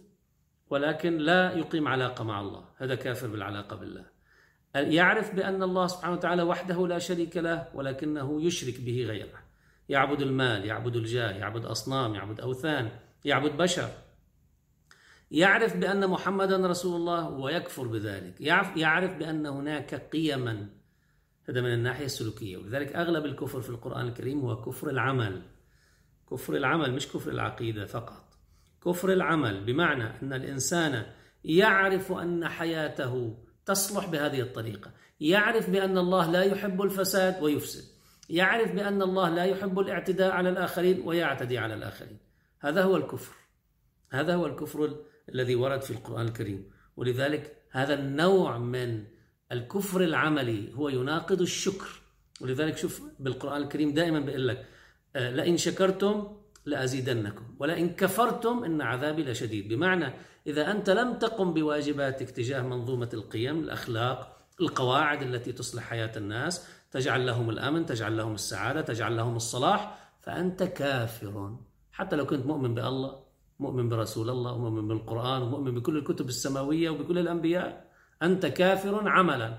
ولكن 0.70 1.18
لا 1.18 1.52
يقيم 1.52 1.88
علاقة 1.88 2.24
مع 2.24 2.40
الله. 2.40 2.64
هذا 2.76 2.94
كافر 2.94 3.26
بالعلاقة 3.26 3.76
بالله. 3.76 4.04
يعرف 4.74 5.34
بأن 5.34 5.62
الله 5.62 5.86
سبحانه 5.86 6.14
وتعالى 6.14 6.42
وحده 6.42 6.86
لا 6.86 6.98
شريك 6.98 7.36
له 7.36 7.68
ولكنه 7.74 8.42
يشرك 8.42 8.80
به 8.80 9.04
غيره. 9.04 9.38
يعبد 9.88 10.22
المال 10.22 10.64
يعبد 10.64 10.96
الجاه 10.96 11.30
يعبد 11.30 11.64
أصنام 11.64 12.14
يعبد 12.14 12.40
أوثان 12.40 12.90
يعبد 13.24 13.56
بشر. 13.56 13.88
يعرف 15.30 15.76
بأن 15.76 16.08
محمدا 16.08 16.66
رسول 16.66 16.96
الله 16.96 17.28
ويكفر 17.28 17.86
بذلك. 17.86 18.40
يعرف 18.76 19.16
بأن 19.16 19.46
هناك 19.46 19.94
قيما. 19.94 20.66
هذا 21.48 21.60
من 21.60 21.72
الناحية 21.72 22.04
السلوكية. 22.04 22.56
ولذلك 22.56 22.96
أغلب 22.96 23.24
الكفر 23.24 23.60
في 23.60 23.70
القرآن 23.70 24.08
الكريم 24.08 24.40
هو 24.40 24.62
كفر 24.62 24.90
العمل. 24.90 25.42
كفر 26.30 26.56
العمل 26.56 26.92
مش 26.92 27.08
كفر 27.08 27.30
العقيدة 27.30 27.86
فقط. 27.86 28.24
كفر 28.84 29.12
العمل 29.12 29.64
بمعنى 29.64 30.22
أن 30.22 30.32
الإنسان 30.32 31.06
يعرف 31.44 32.12
أن 32.12 32.48
حياته 32.48 33.38
تصلح 33.66 34.06
بهذه 34.06 34.40
الطريقة. 34.40 34.90
يعرف 35.20 35.70
بأن 35.70 35.98
الله 35.98 36.30
لا 36.30 36.42
يحب 36.42 36.82
الفساد 36.82 37.42
ويفسد. 37.42 37.84
يعرف 38.30 38.72
بأن 38.72 39.02
الله 39.02 39.30
لا 39.30 39.44
يحب 39.44 39.78
الاعتداء 39.78 40.30
على 40.30 40.48
الآخرين 40.48 41.02
ويعتدي 41.04 41.58
على 41.58 41.74
الآخرين. 41.74 42.18
هذا 42.60 42.82
هو 42.82 42.96
الكفر. 42.96 43.34
هذا 44.10 44.34
هو 44.34 44.46
الكفر 44.46 44.96
الذي 45.34 45.54
ورد 45.54 45.82
في 45.82 45.90
القرآن 45.90 46.26
الكريم. 46.26 46.70
ولذلك 46.96 47.62
هذا 47.70 47.94
النوع 47.94 48.58
من 48.58 49.04
الكفر 49.52 50.00
العملي 50.00 50.74
هو 50.74 50.88
يناقض 50.88 51.40
الشكر. 51.40 52.02
ولذلك 52.40 52.76
شوف 52.76 53.02
بالقرآن 53.18 53.62
الكريم 53.62 53.94
دائما 53.94 54.20
بيقول 54.20 54.48
لك 54.48 54.66
لئن 55.16 55.56
شكرتم 55.56 56.36
لأزيدنكم 56.64 57.56
ولئن 57.58 57.88
كفرتم 57.88 58.64
إن 58.64 58.80
عذابي 58.80 59.24
لشديد. 59.24 59.68
بمعنى 59.68 60.12
إذا 60.46 60.70
أنت 60.70 60.90
لم 60.90 61.18
تقم 61.18 61.54
بواجباتك 61.54 62.30
تجاه 62.30 62.62
منظومة 62.62 63.08
القيم 63.14 63.60
الأخلاق 63.60 64.48
القواعد 64.60 65.22
التي 65.22 65.52
تصلح 65.52 65.82
حياة 65.82 66.12
الناس 66.16 66.68
تجعل 66.90 67.26
لهم 67.26 67.50
الأمن 67.50 67.86
تجعل 67.86 68.16
لهم 68.16 68.34
السعادة 68.34 68.80
تجعل 68.80 69.16
لهم 69.16 69.36
الصلاح 69.36 70.10
فأنت 70.20 70.62
كافر. 70.62 71.56
حتى 71.92 72.16
لو 72.16 72.26
كنت 72.26 72.46
مؤمن 72.46 72.74
بالله 72.74 73.25
مؤمن 73.58 73.88
برسول 73.88 74.30
الله 74.30 74.52
ومؤمن 74.52 74.88
بالقرآن 74.88 75.42
ومؤمن 75.42 75.74
بكل 75.74 75.96
الكتب 75.96 76.28
السماوية 76.28 76.90
وبكل 76.90 77.18
الأنبياء. 77.18 77.92
أنت 78.22 78.46
كافر 78.46 79.08
عملا. 79.08 79.58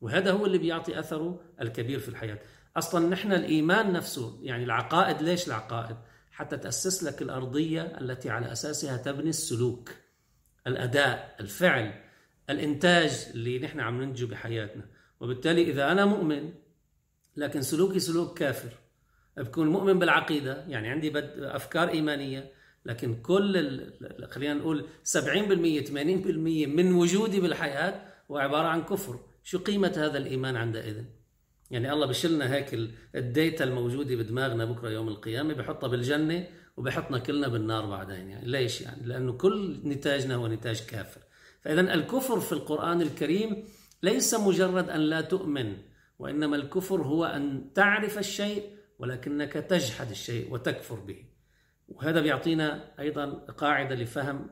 وهذا 0.00 0.32
هو 0.32 0.46
اللي 0.46 0.58
بيعطي 0.58 0.98
أثره 0.98 1.40
الكبير 1.60 1.98
في 1.98 2.08
الحياة. 2.08 2.38
أصلا 2.76 3.08
نحن 3.08 3.32
الإيمان 3.32 3.92
نفسه 3.92 4.38
يعني 4.42 4.64
العقائد 4.64 5.22
ليش 5.22 5.48
العقائد؟ 5.48 5.96
حتى 6.30 6.56
تأسس 6.56 7.04
لك 7.04 7.22
الأرضية 7.22 7.82
التي 7.82 8.30
على 8.30 8.52
أساسها 8.52 8.96
تبني 8.96 9.28
السلوك 9.28 9.90
الأداء 10.66 11.36
الفعل 11.40 11.94
الإنتاج 12.50 13.28
اللي 13.34 13.58
نحن 13.58 13.80
عم 13.80 14.02
ننتجه 14.02 14.24
بحياتنا. 14.24 14.84
وبالتالي 15.20 15.70
إذا 15.70 15.92
أنا 15.92 16.04
مؤمن 16.04 16.52
لكن 17.36 17.62
سلوكي 17.62 17.98
سلوك 17.98 18.38
كافر 18.38 18.70
بكون 19.36 19.68
مؤمن 19.68 19.98
بالعقيدة 19.98 20.64
يعني 20.68 20.88
عندي 20.88 21.12
أفكار 21.38 21.88
إيمانية 21.88 22.52
لكن 22.86 23.22
كل 23.22 23.80
خلينا 24.30 24.54
نقول 24.54 24.86
70% 25.04 25.16
80% 25.16 25.92
من 26.66 26.92
وجودي 26.92 27.40
بالحياة 27.40 28.02
هو 28.30 28.38
عبارة 28.38 28.66
عن 28.68 28.82
كفر. 28.82 29.20
شو 29.44 29.58
قيمة 29.58 29.92
هذا 29.96 30.18
الإيمان 30.18 30.56
عندئذ 30.56 31.04
يعني 31.70 31.92
الله 31.92 32.06
بشلنا 32.06 32.54
هيك 32.54 32.74
الديتا 33.14 33.64
الموجودة 33.64 34.16
بدماغنا 34.16 34.64
بكرة 34.64 34.88
يوم 34.90 35.08
القيامة 35.08 35.54
بحطها 35.54 35.88
بالجنة 35.88 36.46
وبحطنا 36.76 37.18
كلنا 37.18 37.48
بالنار 37.48 37.86
بعدين 37.86 38.30
يعني. 38.30 38.46
ليش 38.46 38.80
يعني؟ 38.80 39.06
لأنه 39.06 39.32
كل 39.32 39.80
نتاجنا 39.84 40.34
هو 40.34 40.46
نتاج 40.46 40.86
كافر. 40.86 41.20
فإذا 41.60 41.80
الكفر 41.80 42.40
في 42.40 42.52
القرآن 42.52 43.02
الكريم 43.02 43.64
ليس 44.02 44.34
مجرد 44.34 44.88
أن 44.88 45.00
لا 45.00 45.20
تؤمن 45.20 45.76
وإنما 46.18 46.56
الكفر 46.56 47.02
هو 47.02 47.24
أن 47.24 47.72
تعرف 47.74 48.18
الشيء 48.18 48.62
ولكنك 48.98 49.52
تجحد 49.52 50.10
الشيء 50.10 50.52
وتكفر 50.52 50.94
به. 50.94 51.25
وهذا 51.88 52.20
بيعطينا 52.20 52.94
أيضا 53.00 53.26
قاعدة 53.34 53.94
لفهم 53.94 54.50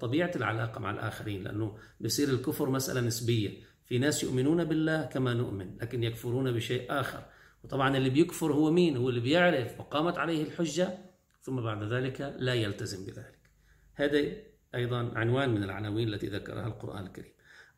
طبيعة 0.00 0.30
العلاقة 0.36 0.80
مع 0.80 0.90
الآخرين 0.90 1.44
لأنه 1.44 1.78
بيصير 2.00 2.28
الكفر 2.28 2.70
مسألة 2.70 3.00
نسبية. 3.00 3.62
في 3.84 3.98
ناس 3.98 4.22
يؤمنون 4.22 4.64
بالله 4.64 5.04
كما 5.04 5.34
نؤمن 5.34 5.76
لكن 5.80 6.02
يكفرون 6.02 6.52
بشيء 6.52 6.86
آخر. 6.90 7.22
وطبعا 7.64 7.96
اللي 7.96 8.10
بيكفر 8.10 8.52
هو 8.52 8.70
مين؟ 8.70 8.96
هو 8.96 9.08
اللي 9.08 9.20
بيعرف 9.20 9.80
وقامت 9.80 10.18
عليه 10.18 10.42
الحجة 10.42 10.98
ثم 11.42 11.60
بعد 11.60 11.82
ذلك 11.82 12.34
لا 12.38 12.54
يلتزم 12.54 13.06
بذلك. 13.06 13.50
هذا 13.94 14.32
أيضا 14.74 15.12
عنوان 15.14 15.50
من 15.50 15.62
العناوين 15.62 16.08
التي 16.08 16.26
ذكرها 16.26 16.66
القرآن 16.66 17.06
الكريم. 17.06 17.32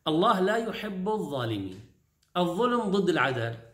الله 0.07 0.39
لا 0.39 0.57
يحب 0.57 1.09
الظالمين 1.09 1.79
الظلم 2.37 2.81
ضد 2.81 3.09
العدالة 3.09 3.69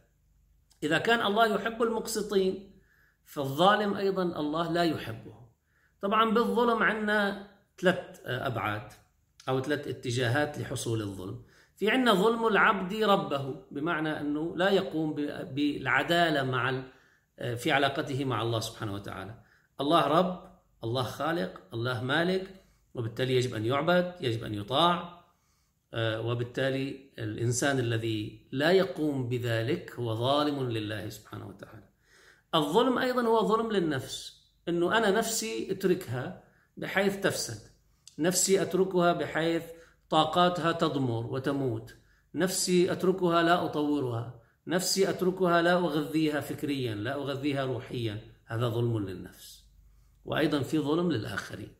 إذا 0.83 0.97
كان 0.97 1.25
الله 1.25 1.55
يحب 1.55 1.83
المقسطين 1.83 2.74
فالظالم 3.25 3.93
أيضا 3.93 4.23
الله 4.23 4.71
لا 4.71 4.83
يحبه. 4.83 5.35
طبعا 6.01 6.33
بالظلم 6.33 6.83
عندنا 6.83 7.47
ثلاث 7.77 8.21
أبعاد 8.25 8.91
أو 9.49 9.61
ثلاث 9.61 9.87
اتجاهات 9.87 10.59
لحصول 10.59 11.01
الظلم. 11.01 11.43
في 11.75 11.89
عندنا 11.89 12.13
ظلم 12.13 12.47
العبد 12.47 12.93
ربه 12.93 13.55
بمعنى 13.71 14.19
أنه 14.19 14.57
لا 14.57 14.69
يقوم 14.69 15.15
بالعدالة 15.51 16.43
مع 16.43 16.83
في 17.55 17.71
علاقته 17.71 18.25
مع 18.25 18.41
الله 18.41 18.59
سبحانه 18.59 18.93
وتعالى. 18.93 19.41
الله 19.81 20.07
رب 20.07 20.55
الله 20.83 21.03
خالق 21.03 21.61
الله 21.73 22.03
مالك 22.03 22.63
وبالتالي 22.93 23.35
يجب 23.35 23.55
أن 23.55 23.65
يعبد 23.65 24.15
يجب 24.21 24.43
أن 24.43 24.53
يطاع 24.53 25.25
آه، 25.93 26.21
وبالتالي 26.21 27.11
الإنسان 27.19 27.79
الذي 27.79 28.47
لا 28.51 28.71
يقوم 28.71 29.29
بذلك 29.29 29.91
هو 29.99 30.15
ظالم 30.15 30.69
لله 30.69 31.09
سبحانه 31.09 31.47
وتعالى. 31.47 31.84
الظلم 32.55 32.97
أيضا 32.97 33.21
هو 33.21 33.47
ظلم 33.47 33.71
للنفس 33.71 34.41
أنه 34.69 34.97
أنا 34.97 35.11
نفسي 35.11 35.71
أتركها 35.71 36.43
بحيث 36.77 37.19
تفسد 37.19 37.71
نفسي 38.19 38.61
أتركها 38.61 39.13
بحيث 39.13 39.63
طاقاتها 40.09 40.71
تضمر 40.71 41.27
وتموت 41.27 41.95
نفسي 42.35 42.91
أتركها 42.91 43.43
لا 43.43 43.65
أطورها 43.65 44.41
نفسي 44.67 45.09
أتركها 45.09 45.61
لا 45.61 45.73
أغذيها 45.73 46.41
فكريا 46.41 46.95
لا 46.95 47.15
أغذيها 47.15 47.65
روحيا 47.65 48.21
هذا 48.45 48.69
ظلم 48.69 48.99
للنفس. 48.99 49.65
وأيضا 50.25 50.61
في 50.61 50.79
ظلم 50.79 51.11
للآخرين. 51.11 51.71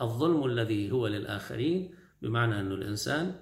الظلم 0.00 0.44
الذي 0.44 0.92
هو 0.92 1.06
للآخرين 1.06 1.94
بمعنى 2.22 2.60
أن 2.60 2.72
الإنسان 2.72 3.34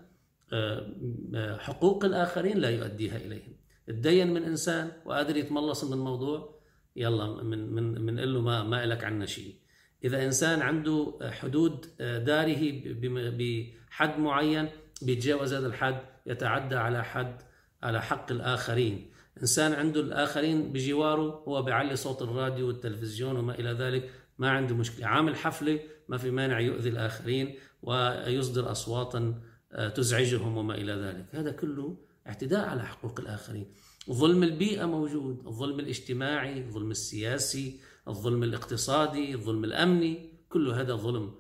آه، 0.53 0.91
آه، 1.35 1.57
حقوق 1.57 2.05
الآخرين 2.05 2.59
لا 2.59 2.71
يؤديها 2.71 3.17
إليهم. 3.17 3.57
تدين 3.87 4.35
من 4.35 4.43
إنسان 4.43 4.93
وقادر 5.05 5.37
يتملص 5.37 5.85
من 5.85 5.93
الموضوع 5.93 6.54
يلا 6.97 7.43
من 7.43 7.73
من 7.75 8.01
من 8.01 8.17
له 8.17 8.41
ما 8.41 8.63
ما 8.63 8.87
لك 8.87 9.05
عنا 9.05 9.27
شيء. 9.27 9.55
إذا 10.05 10.25
إنسان 10.25 10.63
عنده 10.63 11.19
حدود 11.23 11.87
آه، 12.01 12.19
داره 12.19 12.83
بحد 13.39 14.19
معين 14.19 14.69
بيتجاوز 15.03 15.55
هذا 15.55 15.67
الحد 15.67 16.01
يتعدى 16.27 16.77
على 16.77 17.05
حد 17.05 17.43
على 17.83 18.03
حق 18.03 18.33
الآخرين. 18.33 19.11
إنسان 19.41 19.73
عنده 19.73 20.01
الآخرين 20.01 20.73
بجواره 20.73 21.45
هو 21.49 21.63
بيعلي 21.63 21.97
صوت 21.97 22.23
الراديو 22.23 22.67
والتلفزيون 22.67 23.37
وما 23.37 23.55
إلى 23.55 23.71
ذلك 23.71 24.11
ما 24.39 24.51
عنده 24.51 24.75
مشكلة. 24.75 25.07
عامل 25.07 25.37
حفلة 25.37 25.81
ما 26.09 26.17
في 26.17 26.31
مانع 26.31 26.61
يؤذي 26.61 26.89
الآخرين 26.89 27.55
ويصدر 27.83 28.71
أصواتا 28.71 29.41
آه، 29.73 29.89
تزعجهم 29.89 30.57
وما 30.57 30.75
إلى 30.75 30.93
ذلك. 30.93 31.27
هذا 31.33 31.51
كله 31.51 32.04
اعتداء 32.27 32.69
على 32.69 32.83
حقوق 32.83 33.21
الآخرين. 33.21 33.75
ظلم 34.11 34.43
البيئة 34.43 34.85
موجود 34.85 35.47
الظلم 35.47 35.81
الاجتماعي 35.81 36.59
الظلم 36.59 36.91
السياسي 36.91 37.81
الظلم 38.09 38.43
الاقتصادي 38.43 39.35
الظلم 39.35 39.65
الأمني 39.65 40.41
كل 40.49 40.69
هذا 40.69 40.95
ظلم. 40.95 41.35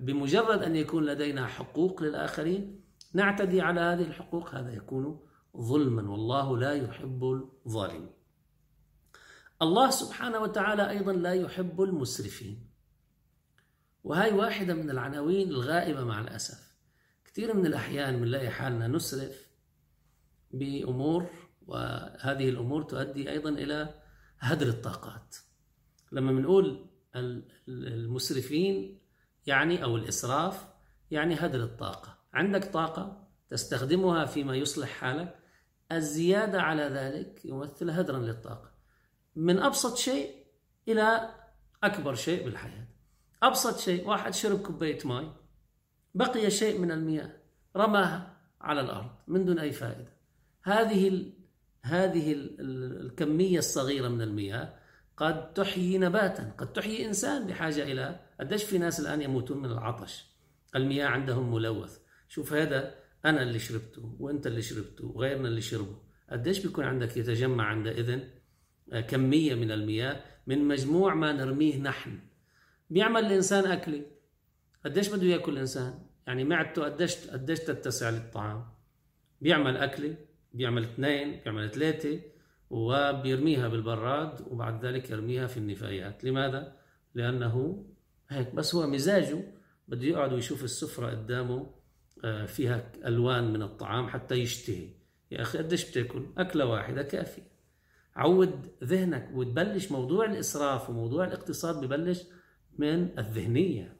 بمجرد 0.00 0.62
أن 0.62 0.76
يكون 0.76 1.04
لدينا 1.04 1.46
حقوق 1.46 2.02
للآخرين 2.02 2.84
نعتدي 3.14 3.60
على 3.60 3.80
هذه 3.80 4.02
الحقوق 4.02 4.54
هذا 4.54 4.74
يكون 4.74 5.20
ظلما 5.56 6.10
والله 6.10 6.58
لا 6.58 6.72
يحب 6.72 7.24
الظالمين. 7.66 8.10
الله 9.62 9.90
سبحانه 9.90 10.38
وتعالى 10.38 10.90
أيضا 10.90 11.12
لا 11.12 11.34
يحب 11.34 11.82
المسرفين. 11.82 12.70
وهي 14.04 14.32
واحدة 14.32 14.74
من 14.74 14.90
العناوين 14.90 15.48
الغائبة 15.48 16.04
مع 16.04 16.20
الأسف. 16.20 16.76
كثير 17.24 17.56
من 17.56 17.66
الأحيان 17.66 18.20
بنلاقي 18.20 18.50
حالنا 18.50 18.88
نسرف 18.88 19.49
بأمور 20.50 21.26
وهذه 21.66 22.48
الأمور 22.48 22.82
تؤدي 22.82 23.30
أيضا 23.30 23.50
إلى 23.50 23.94
هدر 24.38 24.68
الطاقات. 24.68 25.36
لما 26.12 26.32
بنقول 26.32 26.86
المسرفين 27.68 29.00
يعني 29.46 29.84
أو 29.84 29.96
الإسراف 29.96 30.66
يعني 31.10 31.34
هدر 31.34 31.64
الطاقة. 31.64 32.18
عندك 32.34 32.64
طاقة 32.64 33.28
تستخدمها 33.50 34.24
فيما 34.24 34.56
يصلح 34.56 34.88
حالك 34.88 35.38
الزيادة 35.92 36.62
على 36.62 36.82
ذلك 36.82 37.44
يمثل 37.44 37.90
هدرا 37.90 38.18
للطاقة. 38.18 38.70
من 39.36 39.58
أبسط 39.58 39.96
شيء 39.96 40.46
إلى 40.88 41.34
أكبر 41.82 42.14
شيء 42.14 42.44
بالحياة. 42.44 42.88
أبسط 43.42 43.78
شيء 43.78 44.08
واحد 44.08 44.34
شرب 44.34 44.62
كوباية 44.62 44.98
ماء 45.04 45.36
بقي 46.14 46.50
شيء 46.50 46.78
من 46.78 46.90
المياه 46.90 47.32
رماها 47.76 48.36
على 48.60 48.80
الأرض 48.80 49.10
من 49.28 49.44
دون 49.44 49.58
أي 49.58 49.72
فائدة. 49.72 50.19
هذه 50.62 51.08
ال 51.08 51.32
هذه 51.82 52.32
ال 52.32 52.60
الكمية 53.06 53.58
الصغيرة 53.58 54.08
من 54.08 54.22
المياه 54.22 54.74
قد 55.16 55.52
تحيي 55.52 55.98
نباتا 55.98 56.52
قد 56.58 56.72
تحيي 56.72 57.06
إنسان 57.06 57.46
بحاجة 57.46 57.82
إلى 57.82 58.20
قديش 58.40 58.64
في 58.64 58.78
ناس 58.78 59.00
الآن 59.00 59.22
يموتون 59.22 59.58
من 59.58 59.70
العطش؟ 59.70 60.24
المياه 60.76 61.06
عندهم 61.06 61.54
ملوث. 61.54 61.98
شوف 62.28 62.52
هذا 62.52 62.94
أنا 63.24 63.42
اللي 63.42 63.58
شربته 63.58 64.16
وأنت 64.18 64.46
اللي 64.46 64.62
شربته 64.62 65.06
وغيرنا 65.06 65.48
اللي 65.48 65.60
شربه 65.60 65.96
قديش 66.30 66.66
بيكون 66.66 66.84
عندك 66.84 67.16
يتجمع 67.16 67.64
عندئذ 67.64 68.20
آه، 68.92 69.00
كمية 69.00 69.54
من 69.54 69.70
المياه 69.70 70.24
من 70.46 70.68
مجموع 70.68 71.14
ما 71.14 71.32
نرميه 71.32 71.78
نحن. 71.78 72.18
بيعمل 72.90 73.26
الإنسان 73.26 73.64
أكلة. 73.64 74.02
قديش 74.84 75.08
بده 75.08 75.26
يأكل 75.26 75.52
الإنسان؟ 75.52 75.98
يعني 76.26 76.44
معدته 76.44 76.84
قديش 76.84 77.26
قديش 77.26 77.58
تتسع 77.58 78.10
للطعام؟ 78.10 78.64
بيعمل 79.40 79.76
أكلة. 79.76 80.16
بيعمل 80.54 80.82
اثنين 80.82 81.40
بيعمل 81.44 81.70
ثلاثة 81.70 82.20
وبيرميها 82.70 83.68
بالبراد 83.68 84.40
وبعد 84.50 84.84
ذلك 84.84 85.10
يرميها 85.10 85.46
في 85.46 85.56
النفايات. 85.56 86.24
لماذا؟ 86.24 86.76
لأنه 87.14 87.84
هيك 88.28 88.54
بس 88.54 88.74
هو 88.74 88.86
مزاجه 88.86 89.42
بده 89.88 90.04
يقعد 90.04 90.32
ويشوف 90.32 90.64
السفرة 90.64 91.10
قدامه 91.10 91.70
آه، 92.24 92.46
فيها 92.46 92.92
ألوان 93.06 93.52
من 93.52 93.62
الطعام 93.62 94.08
حتى 94.08 94.34
يشتهي. 94.34 94.88
يا 95.30 95.42
أخي 95.42 95.58
قديش 95.58 95.90
بتاكل؟ 95.90 96.26
أكلة 96.38 96.66
واحدة 96.66 97.02
كافية. 97.02 97.50
عود 98.16 98.66
ذهنك 98.84 99.30
وتبلش 99.34 99.92
موضوع 99.92 100.24
الإسراف 100.24 100.90
وموضوع 100.90 101.24
الاقتصاد 101.24 101.84
ببلش 101.84 102.22
من 102.78 103.18
الذهنية. 103.18 103.96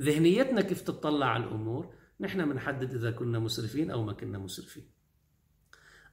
ذهنيتنا 0.00 0.60
كيف 0.60 0.80
تطلع 0.82 1.26
على 1.26 1.44
الأمور؟ 1.44 1.94
نحن 2.20 2.48
بنحدد 2.52 2.94
إذا 2.94 3.10
كنا 3.10 3.38
مسرفين 3.38 3.90
أو 3.90 4.02
ما 4.02 4.12
كنا 4.12 4.38
مسرفين. 4.38 4.99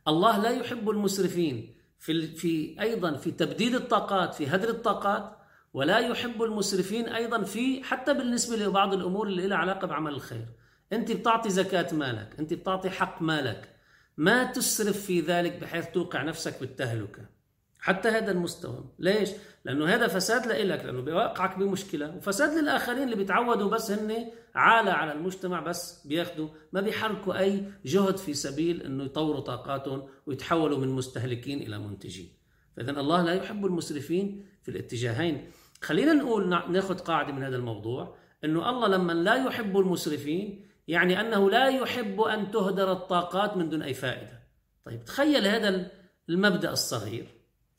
الله 0.08 0.38
لا 0.38 0.50
يحب 0.50 0.89
المسرفين. 0.89 1.78
في, 2.00 2.28
في 2.28 2.82
أيضا 2.82 3.15
في 3.17 3.32
تبديد 3.32 3.76
الطاقات 3.76 4.34
في 4.34 4.48
هدر 4.48 4.70
الطاقات 4.70 5.38
ولا 5.74 6.00
يحب 6.00 6.43
المسرفين 6.43 7.10
أيضا 7.10 7.43
في 7.43 7.84
حتى 7.84 8.13
بالنسبة 8.13 8.56
لبعض 8.56 8.93
الأمور 8.93 9.28
اللي 9.28 9.48
لها 9.48 9.58
علاقة 9.58 9.88
بعمل 9.88 10.12
الخير. 10.12 10.46
أنت 10.93 11.12
بتعطي 11.12 11.50
زكاة 11.50 11.96
مالك 11.96 12.36
أنت 12.39 12.54
بتعطي 12.54 12.89
حق 12.89 13.22
مالك. 13.22 13.76
ما 14.17 14.43
تسرف 14.43 15.06
في 15.06 15.22
ذلك 15.22 15.60
بحيث 15.62 15.88
توقع 15.88 16.24
نفسك 16.24 16.60
بالتهلكة. 16.60 17.37
حتى 17.80 18.10
هذا 18.10 18.32
المستوى. 18.32 18.84
ليش؟ 19.00 19.30
لأنه 19.66 19.86
هذا 19.86 20.08
فساد 20.08 20.48
لإلك 20.48 20.86
لأنه 20.86 21.02
بيوقعك 21.02 21.58
بمشكلة. 21.58 22.16
وفساد 22.16 22.58
للآخرين 22.58 23.04
اللي 23.04 23.16
بيتعودوا 23.16 23.70
بس 23.70 23.92
هن 23.92 24.32
عالة 24.56 24.92
على 24.92 25.12
المجتمع 25.12 25.60
بس 25.60 26.08
بياخدوا 26.08 26.50
ما 26.72 26.82
بيحركوا 26.82 27.40
أي 27.40 27.63
جهد 27.86 28.18
في 28.18 28.34
سبيل 28.34 28.82
أنه 28.82 29.04
يطوروا 29.04 29.40
طاقاتهم 29.42 30.08
ويتحولوا 30.26 30.78
من 30.78 30.88
مستهلكين 30.88 31.62
إلى 31.62 31.80
منتجين. 31.80 32.30
فإذا 32.78 32.92
الله 32.92 33.24
لا 33.24 33.34
يحب 33.34 33.66
المسرفين 33.66 34.46
في 34.63 34.72
الاتجاهين. 34.72 35.52
خلينا 35.82 36.13
نقول 36.13 36.50
ناخذ 36.50 36.98
قاعدة 36.98 37.34
من 37.34 37.44
هذا 37.44 37.56
الموضوع 37.56 38.16
أنه 38.44 38.70
الله 38.70 38.88
لما 38.88 39.13
لا 39.13 39.36
يحب 39.36 39.78
المسرفين 39.78 40.66
يعني 40.88 41.22
أنه 41.22 41.50
لا 41.50 41.68
يحب 41.68 42.22
أن 42.22 42.52
تهدر 42.52 42.92
الطاقات 42.92 43.58
من 43.58 43.70
دون 43.70 43.82
أي 43.82 43.94
فائدة. 43.94 44.40
طيب 44.86 45.04
تخيل 45.04 45.48
هذا 45.48 45.92
المبدأ 46.30 46.72
الصغير. 46.72 47.37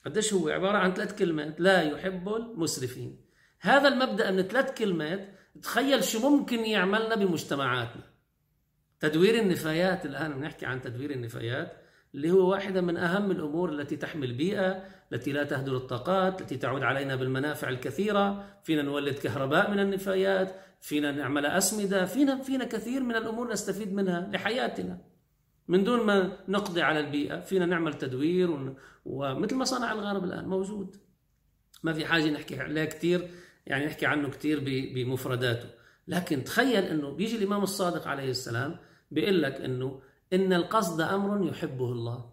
قديش 0.08 0.34
هو 0.34 0.48
عبارة 0.48 0.78
عن 0.78 0.94
ثلاث 0.94 1.18
كلمات 1.18 1.60
لا 1.60 1.82
يحب 1.82 2.28
المسرفين. 2.28 3.20
هذا 3.60 3.88
المبدأ 3.88 4.30
من 4.30 4.42
ثلاث 4.42 4.78
كلمات 4.78 5.28
تخيل 5.62 6.04
شو 6.04 6.30
ممكن 6.30 6.58
يعملنا 6.58 7.14
بمجتمعاتنا. 7.14 8.02
تدوير 9.00 9.34
النفايات 9.34 10.06
الآن 10.06 10.34
بنحكي 10.34 10.66
عن 10.66 10.80
تدوير 10.80 11.10
النفايات 11.10 11.72
اللي 12.14 12.30
هو 12.30 12.50
واحدة 12.50 12.80
من 12.80 12.96
أهم 12.96 13.30
الأمور 13.30 13.72
التي 13.72 13.96
تحمي 13.96 14.26
البيئة 14.26 14.84
التي 15.12 15.32
لا 15.32 15.44
تهدر 15.44 15.76
الطاقات 15.76 16.40
التي 16.40 16.56
تعود 16.56 16.82
علينا 16.82 17.16
بالمنافع 17.16 17.68
الكثيرة. 17.68 18.44
فينا 18.62 18.82
نولد 18.82 19.14
كهرباء 19.14 19.70
من 19.70 19.80
النفايات 19.80 20.54
فينا 20.80 21.12
نعمل 21.12 21.46
أسمدة 21.46 22.04
فينا 22.04 22.42
فينا 22.42 22.64
كثير 22.64 23.02
من 23.02 23.16
الأمور 23.16 23.52
نستفيد 23.52 23.92
منها 23.92 24.30
لحياتنا. 24.32 24.98
من 25.68 25.84
دون 25.84 26.06
ما 26.06 26.36
نقضي 26.48 26.82
على 26.82 27.00
البيئة 27.00 27.40
فينا 27.40 27.66
نعمل 27.66 27.94
تدوير 27.94 28.74
ومثل 29.04 29.56
ما 29.56 29.64
صنع 29.64 29.92
الغرب 29.92 30.24
الآن 30.24 30.48
موجود. 30.48 30.96
ما 31.82 31.92
في 31.92 32.06
حاجة 32.06 32.30
نحكي 32.30 32.60
عليه 32.60 32.84
كثير 32.84 33.30
يعني 33.66 33.86
نحكي 33.86 34.06
عنه 34.06 34.28
كثير 34.28 34.60
بمفرداته. 34.94 35.68
لكن 36.08 36.44
تخيل 36.44 36.84
أنه 36.84 37.10
بيجي 37.10 37.36
الإمام 37.36 37.62
الصادق 37.62 38.08
عليه 38.08 38.30
السلام 38.30 38.76
بيقول 39.10 39.42
لك 39.42 39.60
أنه 39.60 40.00
إن 40.32 40.52
القصد 40.52 41.00
أمر 41.00 41.48
يحبه 41.48 41.92
الله 41.92 42.30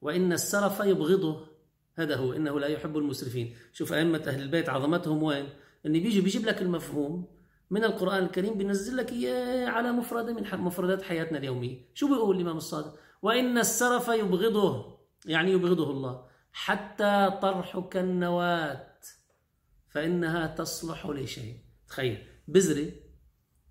وإن 0.00 0.32
السرف 0.32 0.80
يبغضه. 0.80 1.46
هذا 1.94 2.16
هو 2.16 2.32
إنه 2.32 2.60
لا 2.60 2.66
يحب 2.66 2.96
المسرفين. 2.96 3.54
شوف 3.72 3.92
أئمة 3.92 4.22
أهل 4.26 4.42
البيت 4.42 4.68
عظمتهم 4.68 5.22
وين؟ 5.22 5.48
إن 5.86 5.92
بيجي 5.92 6.20
بيجيب 6.20 6.46
لك 6.46 6.62
المفهوم 6.62 7.41
من 7.72 7.84
القرآن 7.84 8.24
الكريم 8.24 8.54
بينزل 8.54 8.96
لك 8.96 9.12
إياه 9.12 9.68
على 9.68 9.92
مفردة 9.92 10.32
من 10.32 10.60
مفردات 10.60 11.02
حياتنا 11.02 11.38
اليومية. 11.38 11.78
شو 11.94 12.08
بيقول 12.08 12.36
الإمام 12.36 12.56
الصادق؟ 12.56 12.98
وإن 13.22 13.58
السرف 13.58 14.08
يبغضه 14.08 14.98
يعني 15.26 15.52
يبغضه 15.52 15.90
الله 15.90 16.24
حتى 16.52 17.38
طرحك 17.42 17.96
النواة 17.96 18.92
فإنها 19.88 20.46
تصلح 20.46 21.06
لشيء. 21.06 21.56
تخيل 21.88 22.26
بذرة 22.48 22.92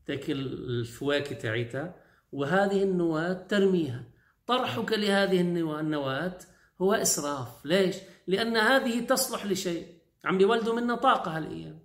تاكل 0.05 0.39
الفواكه 0.41 1.35
تاعيتها 1.35 1.95
وهذه 2.31 2.83
النواة 2.83 3.33
ترميها. 3.33 4.03
طرحك 4.47 4.91
لهذه 4.91 5.41
النواة 5.41 6.37
هو 6.81 6.93
إسراف. 6.93 7.65
ليش؟ 7.65 7.95
لأن 8.27 8.57
هذه 8.57 9.05
تصلح 9.05 9.45
لشيء. 9.45 9.87
عم 10.25 10.37
بيولدوا 10.37 10.75
منا 10.75 10.95
طاقة 10.95 11.37
هالأيام. 11.37 11.80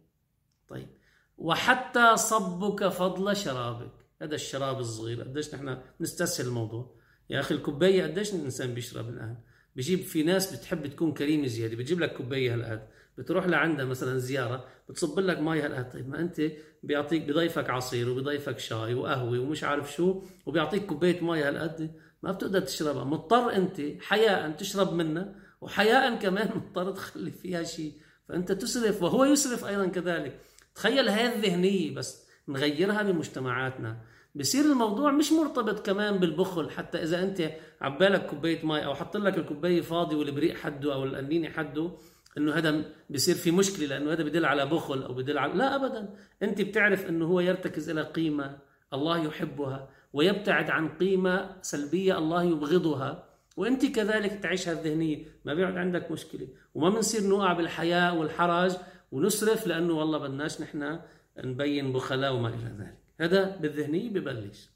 وحتى 1.39 2.17
صبك 2.17 2.89
فضل 2.89 3.37
شرابك. 3.37 3.93
هذا 4.23 4.35
الشراب 4.35 4.79
الصغير 4.79 5.23
قديش 5.23 5.55
نحن 5.55 5.79
نستسهل 6.01 6.47
الموضوع. 6.47 6.97
يا 7.31 7.41
أخي 7.41 7.55
الكوباية 7.55 8.03
قديش 8.03 8.35
الإنسان 8.35 8.75
بيشرب 8.75 9.09
الآن؟ 9.09 9.37
بجيب 9.77 10.01
في 10.01 10.23
ناس 10.23 10.57
بتحب 10.57 10.87
تكون 10.87 11.13
كريمة 11.13 11.47
زيادة 11.47 11.77
بتجيب 11.77 12.01
لك 12.01 12.13
كوباية 12.17 12.55
هالقد. 12.55 12.89
بتروح 13.19 13.47
لعندها 13.47 13.85
مثلا 13.85 14.19
زيارة 14.19 14.65
بتصب 14.89 15.21
لك 15.21 15.39
مي 15.39 15.61
هالقد. 15.61 15.93
طيب 15.93 16.09
ما 16.09 16.21
أنت 16.21 16.43
بيعطيك 16.83 17.23
بضيفك 17.23 17.71
عصير 17.71 18.11
وبضيفك 18.11 18.59
شاي 18.59 18.95
وقهوة 18.95 19.39
ومش 19.39 19.65
عارف 19.65 19.93
شو 19.93 20.23
وبيعطيك 20.47 20.87
كوباية 20.87 21.25
مي 21.25 21.43
هالقد. 21.43 21.95
ما 22.23 22.33
بتقدر 22.33 22.61
تشربها. 22.61 23.05
مضطر 23.05 23.53
أنت 23.53 23.83
حياء 24.01 24.51
تشرب 24.51 24.93
منها 24.93 25.35
وحياء 25.61 26.19
كمان 26.19 26.51
مضطر 26.57 26.93
تخلي 26.93 27.31
فيها 27.31 27.63
شيء. 27.63 27.93
فأنت 28.29 28.53
تسرف 28.53 29.03
وهو 29.03 29.25
يسرف 29.25 29.65
أيضا 29.65 29.87
كذلك. 29.87 30.41
تخيل 30.77 31.09
هاي 31.09 31.35
الذهنية 31.35 31.95
بس 31.95 32.27
نغيرها 32.49 33.03
بمجتمعاتنا 33.03 33.97
بصير 34.35 34.65
الموضوع 34.65 35.13
مش 35.13 35.33
مرتبط 35.33 35.87
كمان 35.87 36.19
بالبخل 36.19 36.71
حتى 36.71 37.03
إذا 37.03 37.23
أنت 37.23 37.53
عبالك 37.81 38.27
كوباية 38.27 38.67
مي 38.67 38.85
أو 38.85 38.95
حط 38.95 39.17
لك 39.17 39.39
الكوباية 39.39 39.81
فاضي 39.81 40.17
والبريق 40.17 40.57
حده 40.57 40.95
أو 40.95 41.05
القنينه 41.05 41.49
حده 41.49 41.91
إنه 42.39 42.53
هذا 42.53 42.85
بصير 43.11 43.35
في 43.35 43.51
مشكلة 43.51 43.87
لأنه 43.87 44.13
هذا 44.13 44.23
بدل 44.23 44.45
على 44.45 44.67
بخل 44.67 45.03
أو 45.03 45.15
بدل 45.15 45.39
على 45.39 45.55
لا 45.55 45.75
ابدا. 45.75 46.15
أنت 46.43 46.63
بتعرف 46.63 47.09
إنه 47.09 47.27
هو 47.27 47.41
يرتكز 47.41 47.91
إلى 47.91 48.03
قيمة 48.03 48.59
الله 48.93 49.25
يحبها 49.25 49.89
ويبتعد 50.13 50.71
عن 50.71 50.89
قيمة 50.89 51.57
سلبية 51.63 52.19
الله 52.19 52.43
يبغضها. 52.43 53.29
وأنت 53.57 53.87
كذلك 53.87 54.33
تعيش 54.43 54.69
هالذهنيه 54.69 55.25
ما 55.45 55.55
بيقعد 55.55 55.77
عندك 55.77 56.11
مشكلة. 56.11 56.49
وما 56.75 56.91
بنصير 56.91 57.29
نوقع 57.29 57.53
بالحياء 57.53 58.17
والحرج 58.17 58.77
ونسرف 59.17 59.67
لأنه 59.67 59.93
والله 59.93 60.19
بدناش 60.19 60.61
نحن 60.61 61.01
نبين 61.39 61.93
بخلاء 61.93 62.35
وما 62.35 62.49
إلى 62.49 62.75
ذلك. 62.79 62.99
هذا 63.21 63.57
بالذهنيه 63.57 64.11
ببلش. 64.11 64.71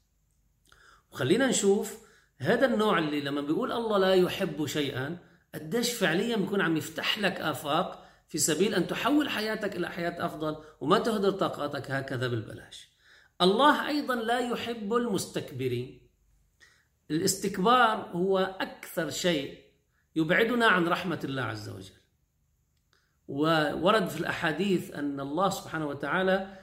وخلينا 1.11 1.47
نشوف 1.47 1.97
هذا 2.37 2.65
النوع 2.65 2.99
اللي 2.99 3.21
لما 3.21 3.41
بيقول 3.41 3.71
الله 3.71 3.97
لا 3.97 4.13
يحب 4.13 4.65
شيئا 4.65 5.17
قديش 5.55 5.93
فعليا 5.93 6.35
بيكون 6.35 6.61
عم 6.61 6.77
يفتح 6.77 7.19
لك 7.19 7.41
آفاق 7.41 8.07
في 8.27 8.37
سبيل 8.37 8.75
أن 8.75 8.87
تحول 8.87 9.29
حياتك 9.29 9.75
إلى 9.75 9.89
حياة 9.89 10.25
أفضل 10.25 10.63
وما 10.81 10.99
تهدر 10.99 11.31
طاقاتك 11.31 11.91
هكذا 11.91 12.27
بالبلاش. 12.27 12.89
الله 13.41 13.87
أيضا 13.87 14.15
لا 14.15 14.39
يحب 14.39 14.93
المستكبرين. 14.93 16.07
الاستكبار 17.11 18.09
هو 18.13 18.39
أكثر 18.39 19.09
شيء 19.09 19.59
يبعدنا 20.15 20.67
عن 20.67 20.87
رحمة 20.87 21.19
الله 21.23 21.41
عز 21.41 21.69
وجل. 21.69 22.00
وورد 23.27 24.07
في 24.07 24.19
الأحاديث 24.19 24.93
أن 24.95 25.19
الله 25.19 25.49
سبحانه 25.49 25.87
وتعالى 25.87 26.57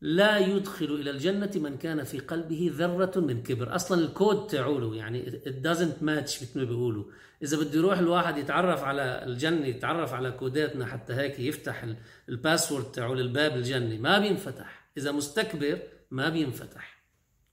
لا 0.00 0.38
يدخل 0.38 0.84
إلى 0.84 1.10
الجنة 1.10 1.50
من 1.54 1.76
كان 1.76 2.04
في 2.04 2.18
قلبه 2.18 2.70
ذرة 2.74 3.20
من 3.20 3.42
كبر. 3.42 3.74
أصلا 3.74 4.00
الكود 4.04 4.46
تاعوله 4.46 4.96
يعني 4.96 5.40
it 5.46 5.66
doesn't 5.66 6.02
match 6.02 6.42
مثل 6.42 6.58
ما 6.58 6.64
بيقولوا 6.64 7.04
إذا 7.42 7.56
بده 7.56 7.78
يروح 7.78 7.98
الواحد 7.98 8.38
يتعرف 8.38 8.84
على 8.84 9.24
الجنة 9.26 9.66
يتعرف 9.66 10.14
على 10.14 10.30
كوداتنا 10.30 10.86
حتى 10.86 11.12
هيك 11.12 11.40
يفتح 11.40 11.86
الباسورد 12.28 12.84
تاعه 12.84 13.12
للباب 13.12 13.56
الجنة 13.56 13.98
ما 13.98 14.18
بينفتح. 14.18 14.88
إذا 14.96 15.12
مستكبر 15.12 15.78
ما 16.10 16.28
بينفتح. 16.28 17.02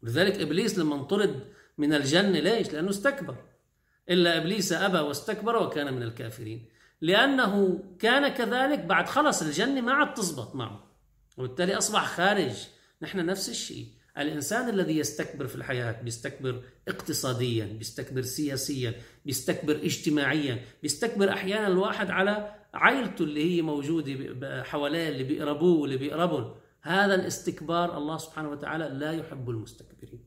لذلك 0.03 0.39
إبليس 0.41 0.77
لما 0.79 0.95
انطرد 0.95 1.39
من 1.77 1.93
الجنة 1.93 2.39
ليش؟ 2.39 2.73
لأنه 2.73 2.89
استكبر. 2.89 3.35
إلا 4.09 4.37
إبليس 4.37 4.73
أبى 4.73 4.99
واستكبر 4.99 5.63
وكان 5.63 5.93
من 5.93 6.03
الكافرين. 6.03 6.69
لأنه 7.05 7.83
كان 7.99 8.27
كذلك 8.27 8.79
بعد 8.79 9.07
خلص 9.07 9.41
الجنة 9.41 9.81
ما 9.81 9.93
عاد 9.93 10.13
تزبط 10.13 10.55
معه. 10.55 10.91
وبالتالي 11.37 11.77
أصبح 11.77 12.05
خارج. 12.05 12.67
نحن 13.01 13.25
نفس 13.25 13.49
الشيء. 13.49 13.87
الإنسان 14.17 14.69
الذي 14.69 14.97
يستكبر 14.97 15.47
في 15.47 15.55
الحياة 15.55 16.01
بيستكبر 16.01 16.63
اقتصاديا 16.87 17.65
بيستكبر 17.65 18.21
سياسيا 18.21 18.93
بيستكبر 19.25 19.75
اجتماعيا 19.75 20.59
بيستكبر 20.81 21.29
أحيانا 21.29 21.67
الواحد 21.67 22.09
على 22.09 22.55
عائلته 22.73 23.23
اللي 23.23 23.55
هي 23.55 23.61
موجودة 23.61 24.63
حواليه 24.63 25.09
اللي 25.09 25.23
بيقربوه 25.23 25.79
واللي 25.79 25.97
بيقربون 25.97 26.55
هذا 26.81 27.15
الاستكبار 27.15 27.97
الله 27.97 28.17
سبحانه 28.17 28.49
وتعالى 28.49 28.89
لا 28.89 29.11
يحب 29.11 29.49
المستكبرين. 29.49 30.23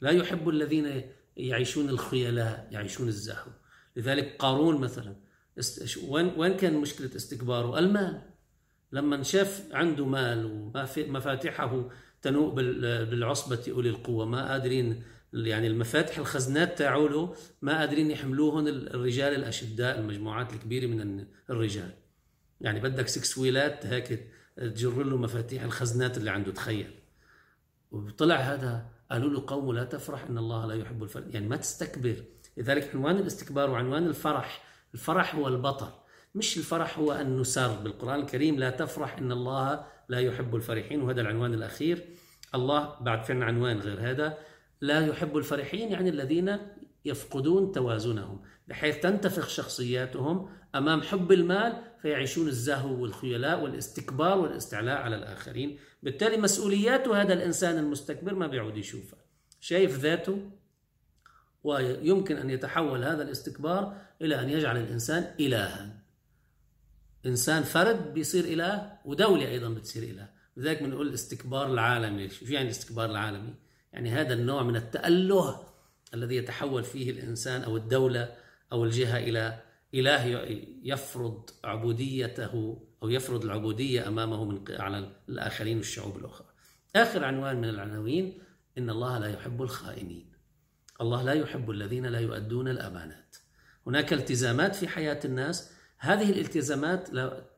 لا 0.00 0.10
يحب 0.10 0.48
الذين 0.48 1.02
يعيشون 1.36 1.88
الخيلاء 1.88 2.68
يعيشون 2.70 3.08
الزهو. 3.08 3.50
لذلك 3.96 4.36
قارون 4.38 4.80
مثلا 4.80 5.16
وين 6.08 6.32
وين 6.36 6.56
كان 6.56 6.74
مشكلة 6.74 7.16
استكباره؟ 7.16 7.78
المال. 7.78 8.22
لما 8.92 9.22
شاف 9.22 9.68
عنده 9.72 10.06
مال 10.06 10.70
ومفاتيحه 10.98 11.88
تنوء 12.22 12.54
بالعصبة 13.04 13.64
أولي 13.68 13.88
القوة 13.88 14.24
ما 14.24 14.50
قادرين 14.50 15.02
يعني 15.32 15.66
المفاتح 15.66 16.18
الخزنات 16.18 16.78
تاعوله 16.78 17.34
ما 17.62 17.78
قادرين 17.78 18.10
يحملوهن 18.10 18.68
الرجال 18.68 19.34
الأشداء 19.34 19.98
المجموعات 19.98 20.52
الكبيرة 20.52 20.86
من 20.86 21.26
الرجال. 21.50 21.94
يعني 22.60 22.80
بدك 22.80 23.08
سكس 23.08 23.38
ويلات 23.38 23.86
هيك 23.86 24.28
تجر 24.56 25.02
له 25.02 25.16
مفاتيح 25.16 25.62
الخزنات 25.62 26.18
اللي 26.18 26.30
عنده 26.30 26.52
تخيل. 26.52 26.90
وطلع 27.90 28.36
هذا 28.36 28.86
قالوا 29.10 29.30
له 29.30 29.44
قوم 29.46 29.72
لا 29.72 29.84
تفرح 29.84 30.24
إن 30.24 30.38
الله 30.38 30.66
لا 30.66 30.74
يحب 30.74 31.02
الفرح. 31.02 31.24
يعني 31.30 31.48
ما 31.48 31.56
تستكبر. 31.56 32.16
لذلك 32.56 32.90
عنوان 32.94 33.16
الاستكبار 33.16 33.70
وعنوان 33.70 34.06
الفرح 34.06 34.71
الفرح 34.94 35.34
هو 35.34 35.48
البطل. 35.48 35.88
مش 36.34 36.58
الفرح 36.58 36.98
هو 36.98 37.12
أن 37.12 37.40
نسر 37.40 37.68
بالقرآن 37.68 38.20
الكريم 38.20 38.58
لا 38.58 38.70
تفرح 38.70 39.18
إن 39.18 39.32
الله 39.32 39.84
لا 40.08 40.20
يحب 40.20 40.56
الفرحين 40.56 41.02
وهذا 41.02 41.20
العنوان 41.20 41.54
الأخير. 41.54 42.04
الله 42.54 42.96
بعد 43.00 43.24
فين 43.24 43.42
عنوان 43.42 43.78
غير 43.78 44.10
هذا. 44.10 44.38
لا 44.80 45.06
يحب 45.06 45.36
الفرحين 45.36 45.92
يعني 45.92 46.10
الذين 46.10 46.58
يفقدون 47.04 47.72
توازنهم. 47.72 48.42
بحيث 48.68 49.00
تنتفخ 49.00 49.48
شخصياتهم 49.48 50.48
أمام 50.74 51.02
حب 51.02 51.32
المال 51.32 51.72
فيعيشون 52.02 52.48
الزهو 52.48 53.02
والخيلاء 53.02 53.62
والاستكبار 53.62 54.38
والاستعلاء 54.38 54.96
على 54.96 55.16
الآخرين. 55.16 55.78
بالتالي 56.02 56.36
مسؤوليات 56.36 57.08
هذا 57.08 57.32
الإنسان 57.32 57.78
المستكبر 57.78 58.34
ما 58.34 58.46
بيعود 58.46 58.76
يشوفها. 58.76 59.18
شايف 59.60 59.98
ذاته؟ 59.98 60.50
ويمكن 61.64 62.36
أن 62.36 62.50
يتحول 62.50 63.04
هذا 63.04 63.22
الاستكبار 63.22 63.96
إلى 64.22 64.40
أن 64.40 64.48
يجعل 64.48 64.76
الإنسان 64.76 65.34
إلها. 65.40 66.02
إنسان 67.26 67.62
فرد 67.62 68.14
بيصير 68.14 68.44
إله 68.44 68.92
ودولة 69.04 69.48
أيضا 69.48 69.68
بتصير 69.68 70.02
إله. 70.02 70.28
لذلك 70.56 70.82
بنقول 70.82 71.08
الاستكبار 71.08 71.72
العالمي. 71.72 72.28
شو 72.30 72.44
يعني 72.44 72.64
الاستكبار 72.64 73.10
العالمي؟ 73.10 73.54
يعني 73.92 74.10
هذا 74.10 74.34
النوع 74.34 74.62
من 74.62 74.76
التأله 74.76 75.62
الذي 76.14 76.36
يتحول 76.36 76.84
فيه 76.84 77.10
الإنسان 77.10 77.62
أو 77.62 77.76
الدولة 77.76 78.34
أو 78.72 78.84
الجهة 78.84 79.18
إلى 79.18 79.62
إله 79.94 80.24
يفرض 80.82 81.50
عبوديته 81.64 82.82
أو 83.02 83.08
يفرض 83.08 83.44
العبودية 83.44 84.08
أمامه 84.08 84.44
من 84.44 84.64
على 84.68 85.10
الآخرين 85.28 85.76
والشعوب 85.76 86.16
الأخرى. 86.16 86.46
آخر 86.96 87.24
عنوان 87.24 87.56
من 87.56 87.68
العناوين 87.68 88.38
إن 88.78 88.90
الله 88.90 89.18
لا 89.18 89.28
يحب 89.28 89.62
الخائنين. 89.62 90.31
الله 91.02 91.22
لا 91.22 91.32
يحب 91.32 91.70
الذين 91.70 92.06
لا 92.06 92.18
يؤدون 92.18 92.68
الأمانات. 92.68 93.36
هناك 93.86 94.12
التزامات 94.12 94.74
في 94.74 94.88
حياة 94.88 95.20
الناس. 95.24 95.70
هذه 95.98 96.30
الالتزامات 96.30 97.08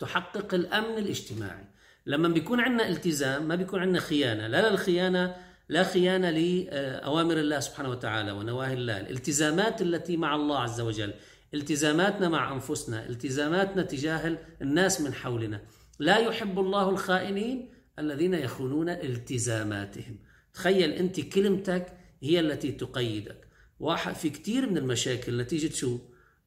تحقق 0.00 0.54
الأمن 0.54 0.98
الاجتماعي. 0.98 1.64
لما 2.06 2.28
بيكون 2.28 2.60
عندنا 2.60 2.88
التزام 2.88 3.48
ما 3.48 3.54
بيكون 3.54 3.80
عندنا 3.80 4.00
خيانة. 4.00 4.46
لا 4.46 4.70
للخيانة 4.70 5.36
لا 5.68 5.82
خيانة 5.82 6.30
لأوامر 6.30 7.36
الله 7.36 7.60
سبحانه 7.60 7.88
وتعالى 7.90 8.32
ونواهي 8.32 8.74
الله. 8.74 9.00
الالتزامات 9.00 9.82
التي 9.82 10.16
مع 10.16 10.34
الله 10.34 10.58
عز 10.58 10.80
وجل 10.80 11.14
التزاماتنا 11.54 12.28
مع 12.28 12.52
أنفسنا 12.52 13.06
التزاماتنا 13.06 13.82
تجاه 13.82 14.38
الناس 14.62 15.00
من 15.00 15.14
حولنا. 15.14 15.60
لا 15.98 16.18
يحب 16.18 16.58
الله 16.58 16.90
الخائنين 16.90 17.70
الذين 17.98 18.34
يخونون 18.34 18.88
التزاماتهم. 18.88 20.18
تخيل 20.54 20.90
أنت 20.90 21.20
كلمتك 21.20 21.86
هي 22.24 22.40
التي 22.40 22.72
تقيدك. 22.72 23.48
واحد 23.80 24.14
في 24.14 24.30
كثير 24.30 24.70
من 24.70 24.78
المشاكل 24.78 25.40
نتيجة 25.40 25.74
شو؟ 25.74 25.98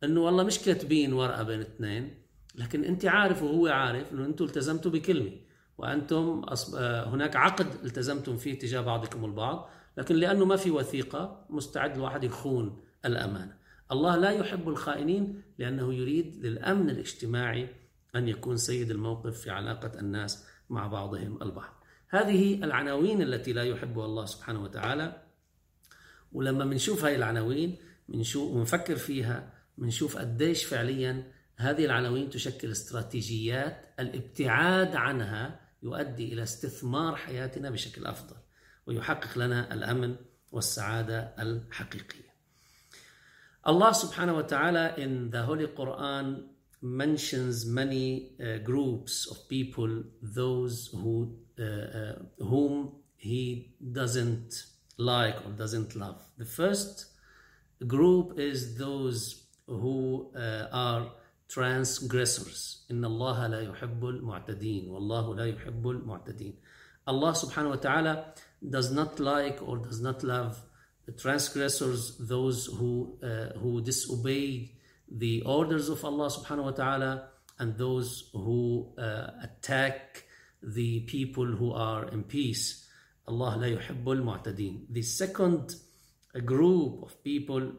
إنه 0.04 0.22
والله 0.22 0.44
مش 0.44 0.60
كاتبين 0.60 1.14
ورقة 1.14 1.44
بين 1.44 1.62
اثنين 1.62 2.18
لكن 2.56 2.84
أنت 2.84 3.06
عارف 3.06 3.44
وهو 3.44 3.68
عارف 3.68 4.14
إنه 4.14 4.26
أنتم 4.26 4.46
التزمتوا 4.46 4.92
بكلمة 4.92 5.32
وأنتم 5.78 6.46
هناك 6.80 7.36
عقد 7.36 7.68
التزمتم 7.84 8.38
فيه 8.38 8.60
تجاه 8.60 8.82
بعضكم 8.82 9.26
البعض 9.26 9.70
لكن 9.98 10.16
لأنه 10.16 10.46
ما 10.46 10.56
في 10.56 10.72
وثيقة 10.72 11.46
مستعد 11.50 11.96
الواحد 11.96 12.24
يخون 12.24 12.82
الأمانة. 13.06 13.58
الله 13.92 14.16
لا 14.16 14.30
يحب 14.30 14.70
الخائنين 14.70 15.42
لأنه 15.58 15.94
يريد 15.94 16.46
للأمن 16.46 16.90
الاجتماعي 16.90 17.70
أن 18.16 18.28
يكون 18.28 18.58
سيد 18.58 18.92
الموقف 18.92 19.42
في 19.42 19.50
علاقة 19.50 20.00
الناس 20.00 20.48
مع 20.70 20.88
بعضهم 20.88 21.40
البعض. 21.42 21.84
هذه 22.10 22.64
العناوين 22.64 23.22
التي 23.22 23.54
لا 23.54 23.64
يحبها 23.64 24.06
الله 24.06 24.26
سبحانه 24.26 24.64
وتعالى. 24.64 25.27
ولما 26.38 26.66
بنشوف 26.66 27.04
هاي 27.04 27.16
العناوين 27.16 27.76
بنشوف 28.10 28.52
ونفكر 28.52 28.96
فيها 28.96 29.54
بنشوف 29.78 30.18
قديش 30.18 30.64
فعليا 30.64 31.32
هذه 31.56 31.86
العناوين 31.86 32.30
تشكل 32.30 32.72
استراتيجيات 32.72 33.94
الابتعاد 34.00 34.96
عنها 34.96 35.60
يؤدي 35.84 36.34
إلى 36.34 36.44
استثمار 36.44 37.16
حياتنا 37.16 37.70
بشكل 37.70 38.06
أفضل 38.06 38.36
ويحقق 38.88 39.38
لنا 39.38 39.74
الأمن 39.74 40.16
والسعادة 40.52 41.20
الحقيقية. 41.40 42.28
Subhanahu 43.66 44.36
wa 44.36 44.42
ta'ala 44.44 44.94
in 44.98 45.30
the 45.30 45.42
Holy 45.42 45.68
Quran 45.68 46.44
mentions 46.82 47.66
many 47.66 48.32
uh, 48.40 48.60
groups 48.60 49.28
of 49.32 49.50
people, 49.50 50.04
those 50.22 50.90
who 50.94 51.36
uh, 51.60 51.64
uh, 51.64 52.16
whom 52.40 52.74
he 53.18 53.74
doesn't 53.92 54.77
like 54.99 55.37
or 55.47 55.51
doesn't 55.51 55.97
love. 55.97 56.23
The 56.39 56.45
first 56.45 57.07
group 57.87 58.39
is 58.39 58.79
those 58.79 59.45
who 59.67 60.31
uh, 60.37 60.67
are 60.73 61.11
transgressors. 61.49 62.85
إن 62.91 63.05
الله 63.05 63.47
لا 63.47 63.61
يحب 63.61 64.05
المعتدين 64.05 64.89
والله 64.89 65.35
لا 65.35 65.47
يحب 65.47 65.87
المعتدين. 65.87 66.55
Allah 67.07 67.33
subhanahu 67.33 67.71
wa 67.71 67.77
ta'ala 67.77 68.35
does 68.69 68.93
not 68.93 69.19
like 69.19 69.61
or 69.67 69.79
does 69.79 70.01
not 70.01 70.23
love 70.23 70.61
the 71.07 71.13
transgressors, 71.13 72.17
those 72.19 72.67
who, 72.67 73.19
uh, 73.23 73.59
who 73.59 73.81
disobey 73.83 74.73
the 75.11 75.43
orders 75.43 75.89
of 75.89 76.05
Allah 76.05 76.29
subhanahu 76.31 76.65
wa 76.65 76.71
ta'ala 76.71 77.29
and 77.59 77.77
those 77.77 78.31
who 78.33 78.93
uh, 78.97 79.31
attack 79.43 80.25
the 80.63 81.01
people 81.01 81.45
who 81.45 81.73
are 81.73 82.09
in 82.09 82.23
peace. 82.23 82.86
Allah 83.28 83.58
la 83.58 83.68
yuhibbul 83.68 84.24
mu'tadin. 84.24 84.86
The 84.90 85.02
second 85.02 85.76
group 86.46 87.04
of 87.04 87.24
people, 87.24 87.72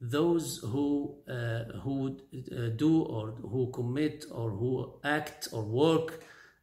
those 0.00 0.58
who, 0.58 1.16
uh, 1.28 1.78
who 1.82 2.18
uh, 2.34 2.68
do 2.76 3.02
or 3.02 3.32
who 3.32 3.70
commit 3.72 4.24
or 4.30 4.50
who 4.50 4.98
act 5.04 5.48
or 5.52 5.62
work 5.62 6.22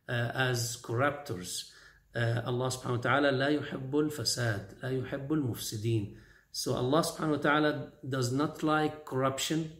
uh, 0.09 0.31
as 0.35 0.77
corruptors. 0.81 1.71
Uh, 2.15 2.41
Allah 2.45 2.67
subhanahu 2.67 2.97
wa 2.97 3.09
ta'ala 3.09 3.31
la 3.31 3.47
yuhibbul 3.47 4.13
fasad, 4.13 4.81
la 4.83 4.89
yuhibbul 4.89 5.41
mufsidin. 5.41 6.15
So 6.51 6.75
Allah 6.75 7.01
subhanahu 7.01 7.37
wa 7.37 7.37
ta'ala 7.37 7.91
does 8.07 8.31
not 8.31 8.61
like 8.61 9.05
corruption. 9.05 9.71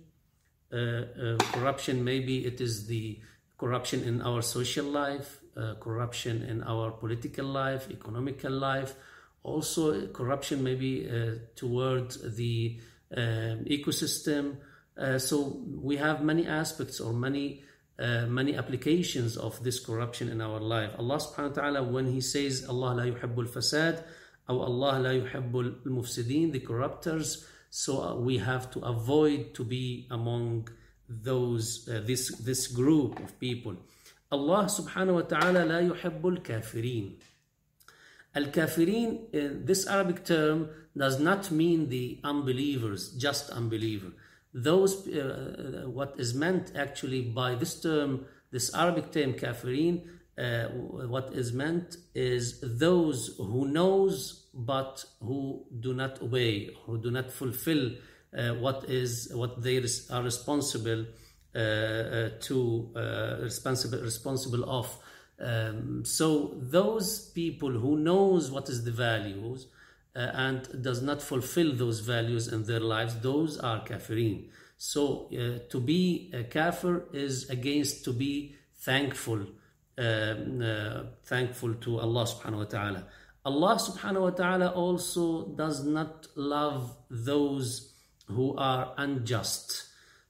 Uh, 0.72 0.76
uh, 0.76 1.38
corruption, 1.52 2.04
maybe 2.04 2.46
it 2.46 2.60
is 2.60 2.88
the 2.88 3.20
corruption 3.60 4.04
in 4.04 4.22
our 4.24 4.42
social 4.42 4.86
life, 4.86 5.40
uh, 5.58 5.76
corruption 5.80 6.44
in 6.44 6.64
our 6.64 6.92
political 6.92 7.46
life, 7.46 7.90
economical 7.92 8.52
life, 8.52 8.96
also 9.44 10.08
corruption 10.08 10.64
maybe 10.64 11.08
uh, 11.10 11.36
the 12.36 12.80
uh, 13.16 13.20
ecosystem. 13.68 14.58
Uh, 14.98 15.18
so 15.18 15.62
we 15.76 15.98
have 15.98 16.24
many 16.24 16.48
aspects 16.48 17.00
or 17.00 17.14
many 17.14 17.64
uh, 18.00 18.26
many 18.26 18.56
applications 18.56 19.38
of 19.38 19.64
this 19.64 19.80
corruption 19.80 20.28
in 20.28 20.42
our 20.42 20.60
life. 20.60 20.90
Allah 20.98 21.18
subhanahu 21.18 21.56
wa 21.56 21.62
ta'ala 21.62 21.84
when 21.84 22.12
he 22.12 22.22
says 22.22 22.66
Allah 22.68 22.96
la 22.96 23.04
yuhibbul 23.04 23.48
fasad 23.48 24.04
or 24.50 24.66
Allah 24.66 25.00
la 25.00 25.10
yuhibbul 25.10 25.84
mufsidin, 25.86 26.52
the 26.52 26.60
corruptors, 26.60 27.46
so 27.70 28.18
we 28.18 28.40
have 28.40 28.72
to 28.72 28.80
avoid 28.80 29.54
to 29.54 29.64
be 29.64 30.08
among 30.10 30.70
those 31.08 31.86
this 31.86 32.30
this 32.38 32.68
group 32.68 33.20
of 33.20 33.40
people. 33.40 33.76
Subhanahu 34.68 35.16
wa 35.16 35.22
ta'ala 35.22 35.66
لا 35.66 35.80
يحب 35.80 36.22
الكافرين. 36.22 37.20
Al-kafirin, 38.36 39.66
this 39.66 39.86
Arabic 39.88 40.26
term 40.26 40.70
does 40.98 41.20
not 41.20 41.52
mean 41.52 41.90
the 41.90 42.20
unbelievers, 42.24 43.12
just 43.12 43.52
unbeliever. 43.52 44.12
Those, 44.54 45.08
uh, 45.08 45.84
what 45.88 46.16
is 46.18 46.34
meant 46.34 46.72
actually 46.76 47.22
by 47.22 47.56
this 47.56 47.82
term, 47.82 48.26
this 48.52 48.74
Arabic 48.74 49.12
term 49.12 49.34
kafirin, 49.34 50.08
uh, 50.38 50.66
what 51.08 51.34
is 51.34 51.54
meant 51.54 51.98
is 52.16 52.60
those 52.62 53.36
who 53.38 53.68
knows 53.68 54.48
but 54.54 55.06
who 55.22 55.66
do 55.80 55.94
not 55.94 56.22
obey, 56.22 56.76
who 56.86 56.98
do 56.98 57.12
not 57.12 57.32
fulfill 57.32 57.92
uh, 58.38 58.50
what 58.56 58.90
is 58.90 59.32
what 59.34 59.62
they 59.62 59.78
are 60.10 60.24
responsible 60.24 61.02
uh, 61.02 61.06
uh, 61.06 61.23
to 61.54 62.92
uh, 62.96 63.38
responsible 63.42 64.00
responsible 64.00 64.70
of. 64.70 64.98
Um, 65.40 66.06
so 66.06 66.56
those 66.62 67.30
people 67.32 67.72
who 67.72 67.98
knows 67.98 68.52
what 68.52 68.70
is 68.70 68.84
the 68.84 68.92
values 68.92 69.68
and 70.16 70.68
does 70.84 71.02
not 71.02 71.22
fulfill 71.22 71.76
those 71.76 72.00
values 72.00 72.48
in 72.48 72.64
their 72.64 72.80
lives, 72.80 73.16
those 73.20 73.58
are 73.60 73.84
kafirin. 73.84 74.46
So 74.78 75.30
uh, 75.32 75.60
to 75.70 75.80
be 75.80 76.30
a 76.34 76.44
kafir 76.44 77.06
is 77.14 77.50
against 77.50 78.04
to 78.06 78.12
be 78.12 78.56
thankful, 78.80 79.48
uh, 79.98 80.02
uh, 80.02 81.04
thankful 81.24 81.76
to 81.76 82.00
Allah 82.00 82.26
subhanahu 82.26 82.58
wa 82.58 82.64
ta'ala. 82.66 83.04
Allah 83.46 83.76
subhanahu 83.76 84.22
wa 84.22 84.30
ta'ala 84.32 84.70
also 84.72 85.48
does 85.56 85.86
not 85.86 86.28
love 86.36 86.96
those 87.10 87.94
who 88.28 88.56
are 88.58 88.94
unjust. 88.98 89.86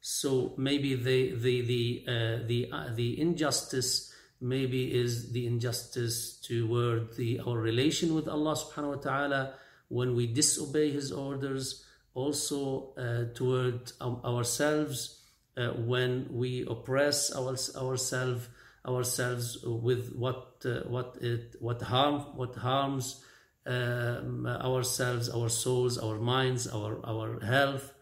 So 0.06 0.54
maybe 0.58 0.96
the 0.96 1.32
the 1.32 1.62
the 1.62 2.04
uh, 2.06 2.46
the 2.46 2.70
uh, 2.74 2.90
the 2.94 3.22
injustice 3.22 4.14
maybe 4.42 4.94
is 4.94 5.32
the 5.32 5.48
injustice 5.48 6.42
toward 6.44 7.16
the 7.16 7.40
our 7.40 7.58
relation 7.58 8.14
with 8.14 8.28
Allah 8.28 8.52
Subhanahu 8.60 8.98
wa 8.98 9.02
Taala 9.02 9.52
when 9.88 10.14
we 10.14 10.28
disobey 10.28 10.92
His 10.92 11.14
orders. 11.14 11.86
Also 12.16 12.94
uh, 12.98 13.34
toward 13.34 13.94
um, 14.02 14.20
ourselves 14.26 15.24
uh, 15.56 15.70
when 15.70 16.28
we 16.30 16.66
oppress 16.68 17.32
our, 17.32 17.56
ourselves 17.80 18.50
ourselves 18.86 19.58
with 19.64 20.14
what 20.14 20.62
uh, 20.66 20.84
what 20.86 21.16
it 21.22 21.56
what 21.62 21.82
harm 21.82 22.20
what 22.36 22.56
harms 22.56 23.24
um, 23.66 24.46
ourselves, 24.46 25.30
our 25.30 25.48
souls, 25.48 25.98
our 25.98 26.20
minds, 26.20 26.68
our 26.68 27.00
our 27.08 27.40
health 27.40 27.94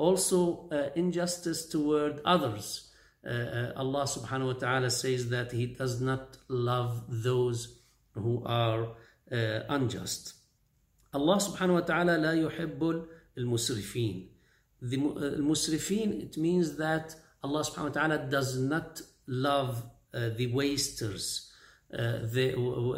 also 0.00 0.68
uh, 0.70 0.90
injustice 0.94 1.66
toward 1.66 2.20
others. 2.24 2.90
Uh, 3.26 3.30
uh, 3.30 3.72
Allah 3.76 4.04
subhanahu 4.04 4.46
wa 4.46 4.52
ta'ala 4.52 4.90
says 4.90 5.30
that 5.30 5.52
He 5.52 5.66
does 5.66 6.00
not 6.00 6.36
love 6.48 7.04
those 7.08 7.78
who 8.14 8.42
are 8.44 8.88
uh, 9.32 9.60
unjust. 9.68 10.34
Allah 11.12 11.36
subhanahu 11.36 11.74
wa 11.74 11.80
ta'ala 11.80 12.18
لا 12.18 12.34
يحب 12.34 13.06
المسرفين. 13.38 14.28
The 14.82 14.96
المسرفين, 14.96 16.22
it 16.22 16.36
means 16.36 16.76
that 16.76 17.14
Allah 17.42 17.64
subhanahu 17.64 17.94
wa 17.94 18.00
ta'ala 18.00 18.18
does 18.30 18.58
not 18.58 19.00
love 19.26 19.82
uh, 20.14 20.28
the 20.36 20.46
wasters. 20.48 21.50
Uh, 21.92 22.18
they, 22.22 22.54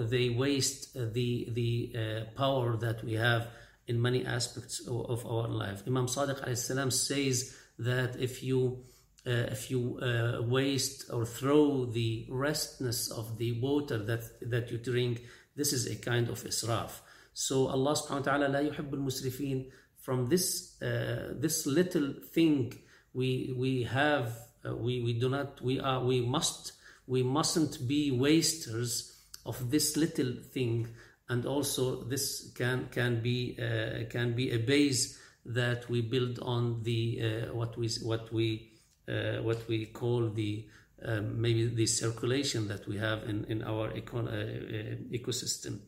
they 0.08 0.30
waste 0.30 0.94
the, 0.94 1.48
the 1.52 2.26
power 2.34 2.76
that 2.76 3.04
we 3.04 3.14
have 3.14 3.46
in 3.87 4.01
many 4.01 4.25
aspects 4.25 4.87
of 4.87 5.25
our 5.25 5.47
life. 5.47 5.83
Imam 5.87 6.07
Sadiq 6.07 6.57
salam 6.57 6.91
says 6.91 7.55
that 7.79 8.15
if 8.19 8.43
you 8.43 8.83
uh, 9.25 9.47
if 9.55 9.71
you 9.71 9.99
uh, 9.99 10.41
waste 10.41 11.09
or 11.11 11.25
throw 11.25 11.85
the 11.85 12.27
restness 12.29 13.09
of 13.11 13.37
the 13.37 13.59
water 13.61 13.97
that 13.97 14.23
that 14.49 14.71
you 14.71 14.77
drink, 14.77 15.21
this 15.55 15.73
is 15.73 15.87
a 15.87 15.95
kind 15.95 16.29
of 16.29 16.43
israf. 16.43 16.91
So 17.33 17.67
Allah 17.67 17.93
subhanahu 17.93 18.25
wa 18.25 18.31
ta'ala 18.31 18.47
la 18.49 18.59
yuhibbul 18.59 19.03
musrifin. 19.03 19.69
From 19.97 20.27
this 20.27 20.81
uh, 20.81 21.33
this 21.35 21.65
little 21.65 22.13
thing 22.33 22.73
we 23.13 23.53
we 23.55 23.83
have 23.83 24.35
uh, 24.65 24.75
we 24.75 25.01
we 25.01 25.13
do 25.13 25.29
not 25.29 25.61
we 25.61 25.79
are 25.79 26.03
we 26.03 26.19
must 26.19 26.73
we 27.07 27.23
mustn't 27.23 27.87
be 27.87 28.11
wasters 28.11 29.13
of 29.45 29.71
this 29.71 29.95
little 29.97 30.33
thing 30.51 30.89
and 31.29 31.45
also 31.45 32.03
this 32.03 32.51
can 32.55 32.87
can 32.91 33.21
be 33.21 33.57
uh, 33.59 34.05
can 34.09 34.33
be 34.33 34.51
a 34.51 34.57
base 34.57 35.17
that 35.45 35.89
we 35.89 36.01
build 36.01 36.39
on 36.39 36.83
the 36.83 37.47
uh, 37.49 37.53
what 37.53 37.77
we 37.77 37.89
what 38.03 38.31
we 38.31 38.71
uh, 39.07 39.37
what 39.41 39.67
we 39.67 39.85
call 39.87 40.29
the 40.29 40.67
um, 41.05 41.41
maybe 41.41 41.67
the 41.67 41.85
circulation 41.85 42.67
that 42.67 42.87
we 42.87 42.97
have 42.97 43.23
in 43.23 43.45
in 43.45 43.63
our 43.63 43.89
econ- 43.91 44.27
uh, 44.27 44.31
uh, 44.31 44.95
ecosystem. 45.11 45.79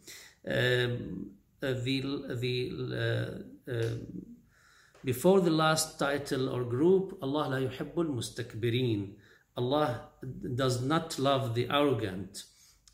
Um, 0.47 1.31
uh, 1.63 1.73
the 1.73 2.01
the 2.35 3.45
before 5.03 5.39
the 5.39 5.51
last 5.51 5.99
title 5.99 6.49
or 6.49 6.63
group, 6.63 7.19
Allah 7.21 7.47
la 7.49 7.57
yuhibbul 7.57 8.09
mustakbirin. 8.09 9.13
Allah 9.57 10.09
does 10.55 10.81
not 10.81 11.17
love 11.19 11.53
the 11.55 11.67
arrogant. 11.69 12.43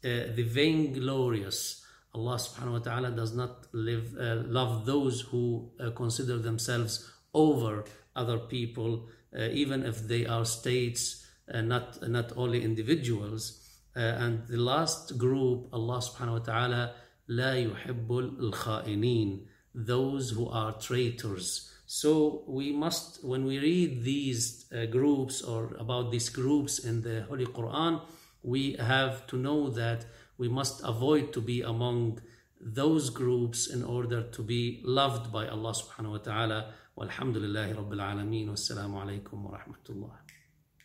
the 0.02 0.44
vainglorious. 0.44 1.81
Allah 2.15 2.37
subhanahu 2.37 2.73
wa 2.73 2.79
ta'ala 2.79 3.11
does 3.11 3.35
not 3.35 3.67
live, 3.73 4.17
uh, 4.19 4.43
love 4.47 4.87
those 4.87 5.21
who 5.21 5.71
uh, 5.79 5.91
consider 5.91 6.39
themselves 6.39 7.11
over 7.35 7.85
other 8.15 8.39
people, 8.39 9.09
uh, 9.37 9.43
even 9.53 9.83
if 9.83 10.09
they 10.09 10.25
are 10.25 10.45
states, 10.45 11.27
uh, 11.53 11.61
not, 11.61 12.09
not 12.09 12.33
only 12.37 12.65
individuals. 12.65 13.61
Uh, 13.95 14.01
and 14.01 14.47
the 14.49 14.57
last 14.57 15.19
group, 15.19 15.69
Allah 15.73 15.99
subhanahu 15.99 16.41
wa 16.41 16.45
ta'ala, 16.45 16.95
لا 17.29 17.55
يحب 17.55 18.09
الخائنين, 18.09 19.47
those 19.75 20.31
who 20.31 20.49
are 20.49 20.73
traitors. 20.73 21.71
So 21.87 22.45
we 22.49 22.73
must, 22.73 23.23
when 23.25 23.45
we 23.45 23.59
read 23.59 24.03
these 24.03 24.67
uh, 24.73 24.87
groups 24.87 25.43
or 25.43 25.77
about 25.79 26.11
these 26.11 26.31
groups 26.31 26.79
in 26.79 27.03
the 27.03 27.23
Holy 27.29 27.47
Quran, 27.47 28.01
we 28.43 28.73
have 28.75 29.27
to 29.29 29.37
know 29.37 29.69
that 29.71 30.07
we 30.42 30.50
must 30.50 30.82
avoid 30.84 31.32
to 31.34 31.40
be 31.40 31.62
among 31.62 32.20
those 32.60 33.12
groups 33.12 33.68
in 33.76 33.84
order 33.84 34.24
to 34.36 34.42
be 34.42 34.82
loved 34.84 35.32
by 35.32 35.48
Allah 35.48 35.74
subhanahu 35.82 36.14
wa 36.18 36.18
ta'ala. 36.18 36.60
Walhamdulillahi 36.98 37.76
Rabbil 37.76 38.02
Alameen. 38.10 38.48
Wassalamu 38.50 38.98
alaikum 39.04 39.44
wa 39.44 39.60
rahmatullah. 39.60 40.21